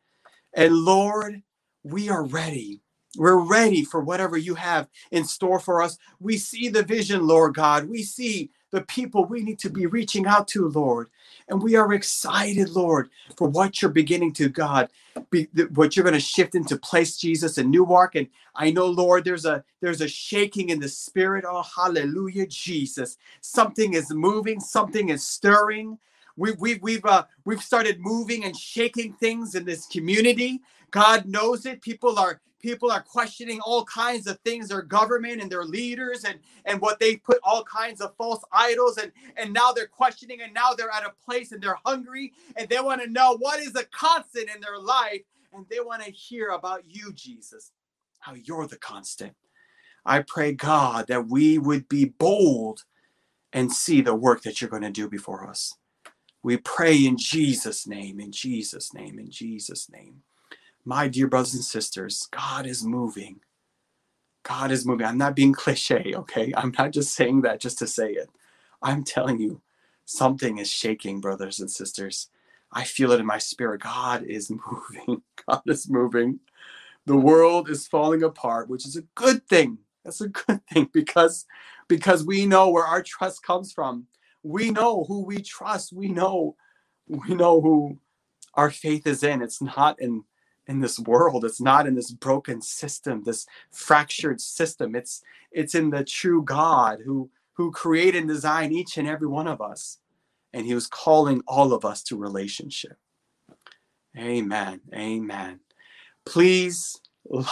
And 0.53 0.73
Lord, 0.73 1.43
we 1.83 2.09
are 2.09 2.23
ready. 2.25 2.83
We're 3.17 3.39
ready 3.39 3.85
for 3.85 4.01
whatever 4.01 4.37
you 4.37 4.55
have 4.55 4.89
in 5.11 5.25
store 5.25 5.59
for 5.59 5.83
us. 5.83 5.99
We 6.21 6.39
see 6.39 6.69
the 6.69 6.85
vision, 6.85 7.27
Lord 7.27 7.55
God. 7.55 7.89
We 7.89 8.05
see 8.05 8.51
the 8.71 8.83
people 8.83 9.25
we 9.25 9.43
need 9.43 9.59
to 9.61 9.71
be 9.71 9.87
reaching 9.87 10.27
out 10.27 10.47
to, 10.49 10.69
Lord. 10.69 11.09
And 11.49 11.61
we 11.61 11.75
are 11.75 11.93
excited, 11.93 12.71
Lord, 12.71 13.11
for 13.37 13.49
what 13.49 13.83
you're 13.83 13.91
beginning 13.91 14.33
to, 14.35 14.49
God, 14.49 14.89
be, 15.31 15.49
what 15.75 15.97
you're 15.97 16.05
going 16.05 16.15
to 16.15 16.21
shift 16.21 16.55
into 16.55 16.77
place, 16.77 17.17
Jesus, 17.17 17.59
in 17.59 17.73
Newark. 17.73 18.15
And 18.15 18.29
I 18.55 18.71
know, 18.71 18.87
Lord, 18.87 19.25
there's 19.25 19.47
a 19.47 19.65
there's 19.81 20.01
a 20.01 20.09
shaking 20.09 20.71
in 20.71 20.79
the 20.79 20.89
spirit. 20.89 21.45
Oh, 21.47 21.63
hallelujah, 21.63 22.47
Jesus. 22.47 23.17
Something 23.41 23.95
is 23.95 24.11
moving, 24.13 24.61
something 24.61 25.09
is 25.09 25.27
stirring. 25.27 25.99
We, 26.37 26.53
we, 26.53 26.75
we've 26.77 27.05
uh, 27.05 27.25
we've 27.45 27.63
started 27.63 27.99
moving 28.01 28.45
and 28.45 28.57
shaking 28.57 29.13
things 29.15 29.55
in 29.55 29.65
this 29.65 29.87
community. 29.87 30.61
God 30.91 31.27
knows 31.27 31.67
it. 31.67 31.81
People 31.81 32.19
are 32.19 32.41
people 32.65 32.91
are 32.91 33.03
questioning 33.03 33.61
all 33.61 33.85
kinds 33.85 34.27
of 34.27 34.39
things 34.39 34.69
their 34.69 34.81
government 34.81 35.43
and 35.43 35.53
their 35.53 35.65
leaders 35.65 36.25
and 36.25 36.39
and 36.65 36.81
what 36.81 36.99
they 36.99 37.15
put 37.15 37.39
all 37.43 37.63
kinds 37.63 38.01
of 38.01 38.17
false 38.17 38.43
idols 38.53 38.97
and 38.97 39.13
and 39.37 39.53
now 39.53 39.71
they're 39.71 39.87
questioning 39.87 40.41
and 40.41 40.55
now 40.55 40.73
they're 40.73 40.91
at 40.91 41.05
a 41.05 41.13
place 41.27 41.53
and 41.53 41.63
they're 41.63 41.77
hungry 41.85 42.33
and 42.57 42.67
they 42.71 42.81
want 42.81 43.03
to 43.03 43.11
know 43.11 43.37
what 43.39 43.61
is 43.61 43.77
a 43.77 43.85
constant 43.85 44.49
in 44.55 44.63
their 44.63 44.79
life 44.79 45.21
and 45.53 45.67
they 45.69 45.79
want 45.81 46.03
to 46.03 46.11
hear 46.11 46.49
about 46.49 46.83
you 46.89 47.13
jesus 47.13 47.71
how 48.21 48.33
you're 48.33 48.67
the 48.67 48.79
constant 48.79 49.35
i 50.07 50.23
pray 50.23 50.51
god 50.51 51.07
that 51.07 51.29
we 51.29 51.59
would 51.59 51.87
be 51.87 52.07
bold 52.07 52.85
and 53.53 53.71
see 53.71 54.01
the 54.01 54.15
work 54.15 54.43
that 54.43 54.63
you're 54.63 54.71
going 54.71 54.81
to 54.81 54.91
do 54.91 55.07
before 55.07 55.47
us 55.47 55.75
we 56.45 56.59
pray 56.59 56.97
in 57.07 57.19
jesus 57.19 57.89
name 57.89 58.21
in 58.21 58.33
jesus 58.33 58.95
name 58.95 59.19
in 59.19 59.31
jesus 59.31 59.91
name 59.91 60.17
my 60.85 61.09
dear 61.09 61.29
brothers 61.29 61.55
and 61.55 61.65
sisters, 61.65 62.29
God 62.33 62.67
is 62.67 62.85
moving. 62.85 63.41
God 64.45 64.71
is 64.73 64.87
moving. 64.87 65.07
I'm 65.07 65.19
not 65.19 65.37
being 65.37 65.53
cliche, 65.55 66.13
okay? 66.17 66.53
I'm 66.57 66.75
not 66.79 66.93
just 66.93 67.15
saying 67.15 67.43
that 67.43 67.61
just 67.61 67.79
to 67.81 67.87
say 67.89 68.13
it. 68.13 68.31
I'm 68.83 69.05
telling 69.05 69.41
you, 69.41 69.63
something 70.07 70.59
is 70.59 70.71
shaking, 70.71 71.21
brothers 71.21 71.61
and 71.61 71.71
sisters. 71.71 72.29
I 72.73 72.85
feel 72.85 73.13
it 73.13 73.21
in 73.21 73.27
my 73.27 73.39
spirit. 73.39 73.83
God 73.83 74.25
is 74.25 74.51
moving. 75.07 75.23
God 75.49 75.63
is 75.67 75.91
moving. 75.91 76.41
The 77.07 77.17
world 77.17 77.71
is 77.71 77.87
falling 77.89 78.23
apart, 78.23 78.69
which 78.71 78.87
is 78.87 78.97
a 78.97 79.03
good 79.17 79.47
thing. 79.49 79.79
That's 80.05 80.21
a 80.21 80.29
good 80.29 80.61
thing 80.73 80.91
because 80.93 81.47
because 81.89 82.25
we 82.25 82.47
know 82.47 82.71
where 82.71 82.85
our 82.87 83.03
trust 83.03 83.43
comes 83.45 83.73
from. 83.73 84.07
We 84.45 84.71
know 84.71 85.05
who 85.05 85.25
we 85.25 85.43
trust. 85.43 85.93
We 85.93 86.09
know 86.09 86.55
we 87.09 87.35
know 87.35 87.61
who 87.61 87.99
our 88.55 88.71
faith 88.71 89.07
is 89.07 89.23
in. 89.23 89.43
It's 89.43 89.61
not 89.61 90.01
in 90.01 90.25
in 90.67 90.81
this 90.81 90.99
world. 90.99 91.45
It's 91.45 91.61
not 91.61 91.87
in 91.87 91.95
this 91.95 92.11
broken 92.11 92.61
system 92.61 93.23
this 93.25 93.47
fractured 93.73 94.41
system. 94.41 94.95
It's 94.95 95.23
it's 95.51 95.75
in 95.75 95.91
the 95.91 96.05
true 96.05 96.43
god 96.45 97.01
who 97.05 97.31
who 97.55 97.71
created 97.71 98.21
and 98.21 98.29
designed 98.29 98.73
each 98.73 98.99
and 98.99 99.09
every 99.09 99.29
one 99.29 99.49
of 99.49 99.61
us. 99.61 99.99
And 100.53 100.67
he 100.67 100.75
was 100.75 100.87
calling 100.87 101.43
all 101.49 101.73
of 101.73 101.85
us 101.85 102.03
to 102.05 102.17
relationship. 102.17 102.97
Amen. 104.17 104.81
Amen. 104.95 105.61
Please 106.25 107.01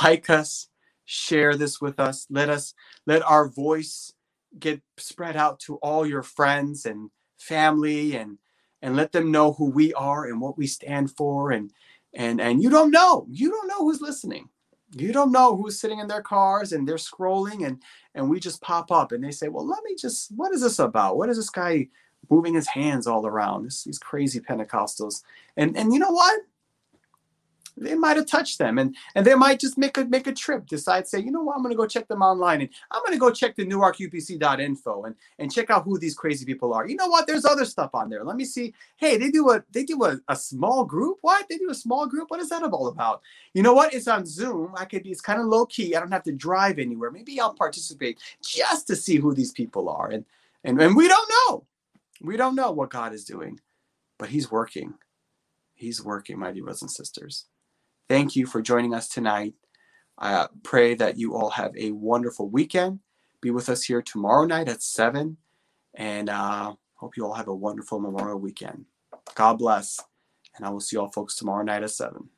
like 0.03 0.31
us 0.31 0.69
share 1.05 1.57
this 1.57 1.81
with 1.81 1.99
us. 1.99 2.27
Let 2.31 2.49
us 2.49 2.75
let 3.07 3.23
our 3.23 3.49
voice 3.49 4.13
get 4.59 4.81
spread 4.97 5.37
out 5.37 5.61
to 5.61 5.77
all 5.77 6.07
your 6.07 6.23
friends 6.23 6.87
and 6.87 7.11
family 7.39 8.17
and 8.17 8.39
and 8.81 8.97
let 8.97 9.13
them 9.13 9.31
know 9.31 9.53
who 9.53 9.71
we 9.71 9.95
are 9.95 10.27
and 10.27 10.41
what 10.41 10.59
we 10.59 10.67
stand 10.67 11.11
for 11.11 11.53
and 11.53 11.71
and 12.15 12.41
and 12.41 12.63
you 12.63 12.71
don't 12.71 12.91
know. 12.91 13.27
You 13.31 13.51
don't 13.51 13.69
know 13.69 13.79
who's 13.79 14.01
listening. 14.01 14.49
You 14.95 15.13
don't 15.13 15.33
know 15.33 15.57
who's 15.57 15.81
sitting 15.81 16.01
in 16.01 16.09
their 16.09 16.23
cars 16.23 16.73
and 16.73 16.87
they're 16.87 16.97
scrolling 16.97 17.67
and 17.67 17.83
and 18.15 18.29
we 18.29 18.41
just 18.41 18.61
pop 18.61 18.91
up 18.91 19.13
and 19.13 19.25
they 19.25 19.31
say 19.31 19.49
well 19.49 19.67
let 19.67 19.83
me 19.85 19.95
just 19.97 20.31
what 20.37 20.53
is 20.53 20.63
this 20.63 20.79
about? 20.79 21.17
What 21.17 21.31
is 21.31 21.37
this 21.37 21.51
guy 21.51 21.89
moving 22.31 22.55
his 22.55 22.69
hands 22.69 23.07
all 23.07 23.27
around? 23.27 23.65
This, 23.65 23.85
these 23.85 23.99
crazy 23.99 24.41
pentecostals. 24.41 25.23
And 25.57 25.77
and 25.77 25.93
you 25.93 25.99
know 25.99 26.11
what 26.11 26.41
they 27.77 27.95
might 27.95 28.17
have 28.17 28.27
touched 28.27 28.59
them 28.59 28.79
and 28.79 28.97
and 29.15 29.27
they 29.27 29.35
might 29.35 29.59
just 29.59 29.79
make 29.79 29.97
a 29.97 30.05
make 30.05 30.27
a 30.27 30.33
trip 30.33 30.67
decide 30.67 31.07
say 31.07 31.19
you 31.19 31.31
know 31.31 31.43
what? 31.43 31.57
I'm 31.57 31.63
going 31.63 31.73
to 31.73 31.77
go 31.77 31.87
check 31.87 32.09
them 32.09 32.23
online 32.23 32.61
and 32.63 32.71
i'm 32.91 33.03
going 33.03 33.13
to 33.13 33.19
go 33.19 33.31
check 33.31 33.57
the 33.57 33.67
newarkupc.info 33.67 35.05
and 35.05 35.15
and 35.39 35.53
check 35.53 35.71
out 35.71 35.85
who 35.85 35.99
these 35.99 36.15
crazy 36.15 36.45
people 36.45 36.73
are. 36.75 36.87
You 36.87 36.97
know 36.97 37.09
what? 37.09 37.27
There's 37.27 37.45
other 37.45 37.65
stuff 37.65 37.91
on 37.95 38.09
there. 38.09 38.25
Let 38.25 38.37
me 38.37 38.45
see. 38.45 38.75
Hey 38.97 39.17
they 39.17 39.31
do 39.31 39.51
a 39.51 39.63
they 39.71 39.85
do 39.85 40.03
a, 40.05 40.19
a 40.29 40.37
small 40.37 40.85
group? 40.85 41.19
What? 41.23 41.47
They 41.49 41.59
do 41.59 41.71
a 41.71 41.75
small 41.75 42.07
group? 42.07 42.31
What 42.31 42.41
is 42.41 42.49
that 42.51 42.63
all 42.63 42.89
about? 42.89 43.23
You 43.55 43.63
know 43.63 43.75
what? 43.75 43.95
It's 43.95 44.09
on 44.09 44.27
zoom. 44.27 44.73
I 44.77 44.85
could 44.85 45.03
be 45.03 45.11
it's 45.11 45.21
kind 45.21 45.41
of 45.41 45.47
low 45.47 45.67
key 45.67 45.95
i 45.95 46.01
don't 46.01 46.13
have 46.13 46.25
to 46.25 46.33
drive 46.33 46.79
anywhere. 46.79 47.11
Maybe 47.11 47.41
i'll 47.41 47.55
participate 47.55 48.21
just 48.43 48.87
to 48.89 48.97
see 48.97 49.17
who 49.17 49.35
these 49.35 49.53
people 49.53 49.89
are 49.89 50.11
and 50.11 50.25
and, 50.65 50.81
and 50.81 50.97
we 50.97 51.09
don't 51.09 51.31
know. 51.49 51.67
We 52.21 52.37
don't 52.37 52.55
know 52.55 52.71
what 52.71 52.91
god 52.91 53.13
is 53.13 53.25
doing 53.25 53.59
but 54.23 54.29
He's 54.29 54.53
working. 54.53 54.95
He's 55.75 56.01
working, 56.01 56.39
my 56.39 56.53
dear 56.53 56.63
brothers 56.63 56.83
and 56.83 56.91
sisters. 56.91 57.47
Thank 58.09 58.37
you 58.37 58.47
for 58.47 58.61
joining 58.61 58.95
us 58.95 59.09
tonight. 59.09 59.55
I 60.19 60.49
pray 60.63 60.95
that 60.95 61.19
you 61.19 61.35
all 61.35 61.51
have 61.51 61.77
a 61.77 61.93
wonderful 61.93 62.49
weekend. 62.49 63.01
Be 63.41 63.51
with 63.51 63.69
us 63.69 63.83
here 63.85 64.03
tomorrow 64.03 64.45
night 64.45 64.69
at 64.69 64.83
7. 64.83 65.37
And 65.95 66.29
uh, 66.29 66.75
hope 66.95 67.17
you 67.17 67.25
all 67.27 67.35
have 67.35 67.49
a 67.49 67.55
wonderful 67.55 68.01
Memorial 68.01 68.39
weekend. 68.39 68.85
God 69.35 69.59
bless. 69.59 70.01
And 70.57 70.67
I 70.67 70.71
will 70.71 70.81
see 70.81 70.97
all 70.97 71.11
folks 71.11 71.37
tomorrow 71.37 71.65
night 71.65 71.83
at 71.83 71.91
7. 71.91 72.29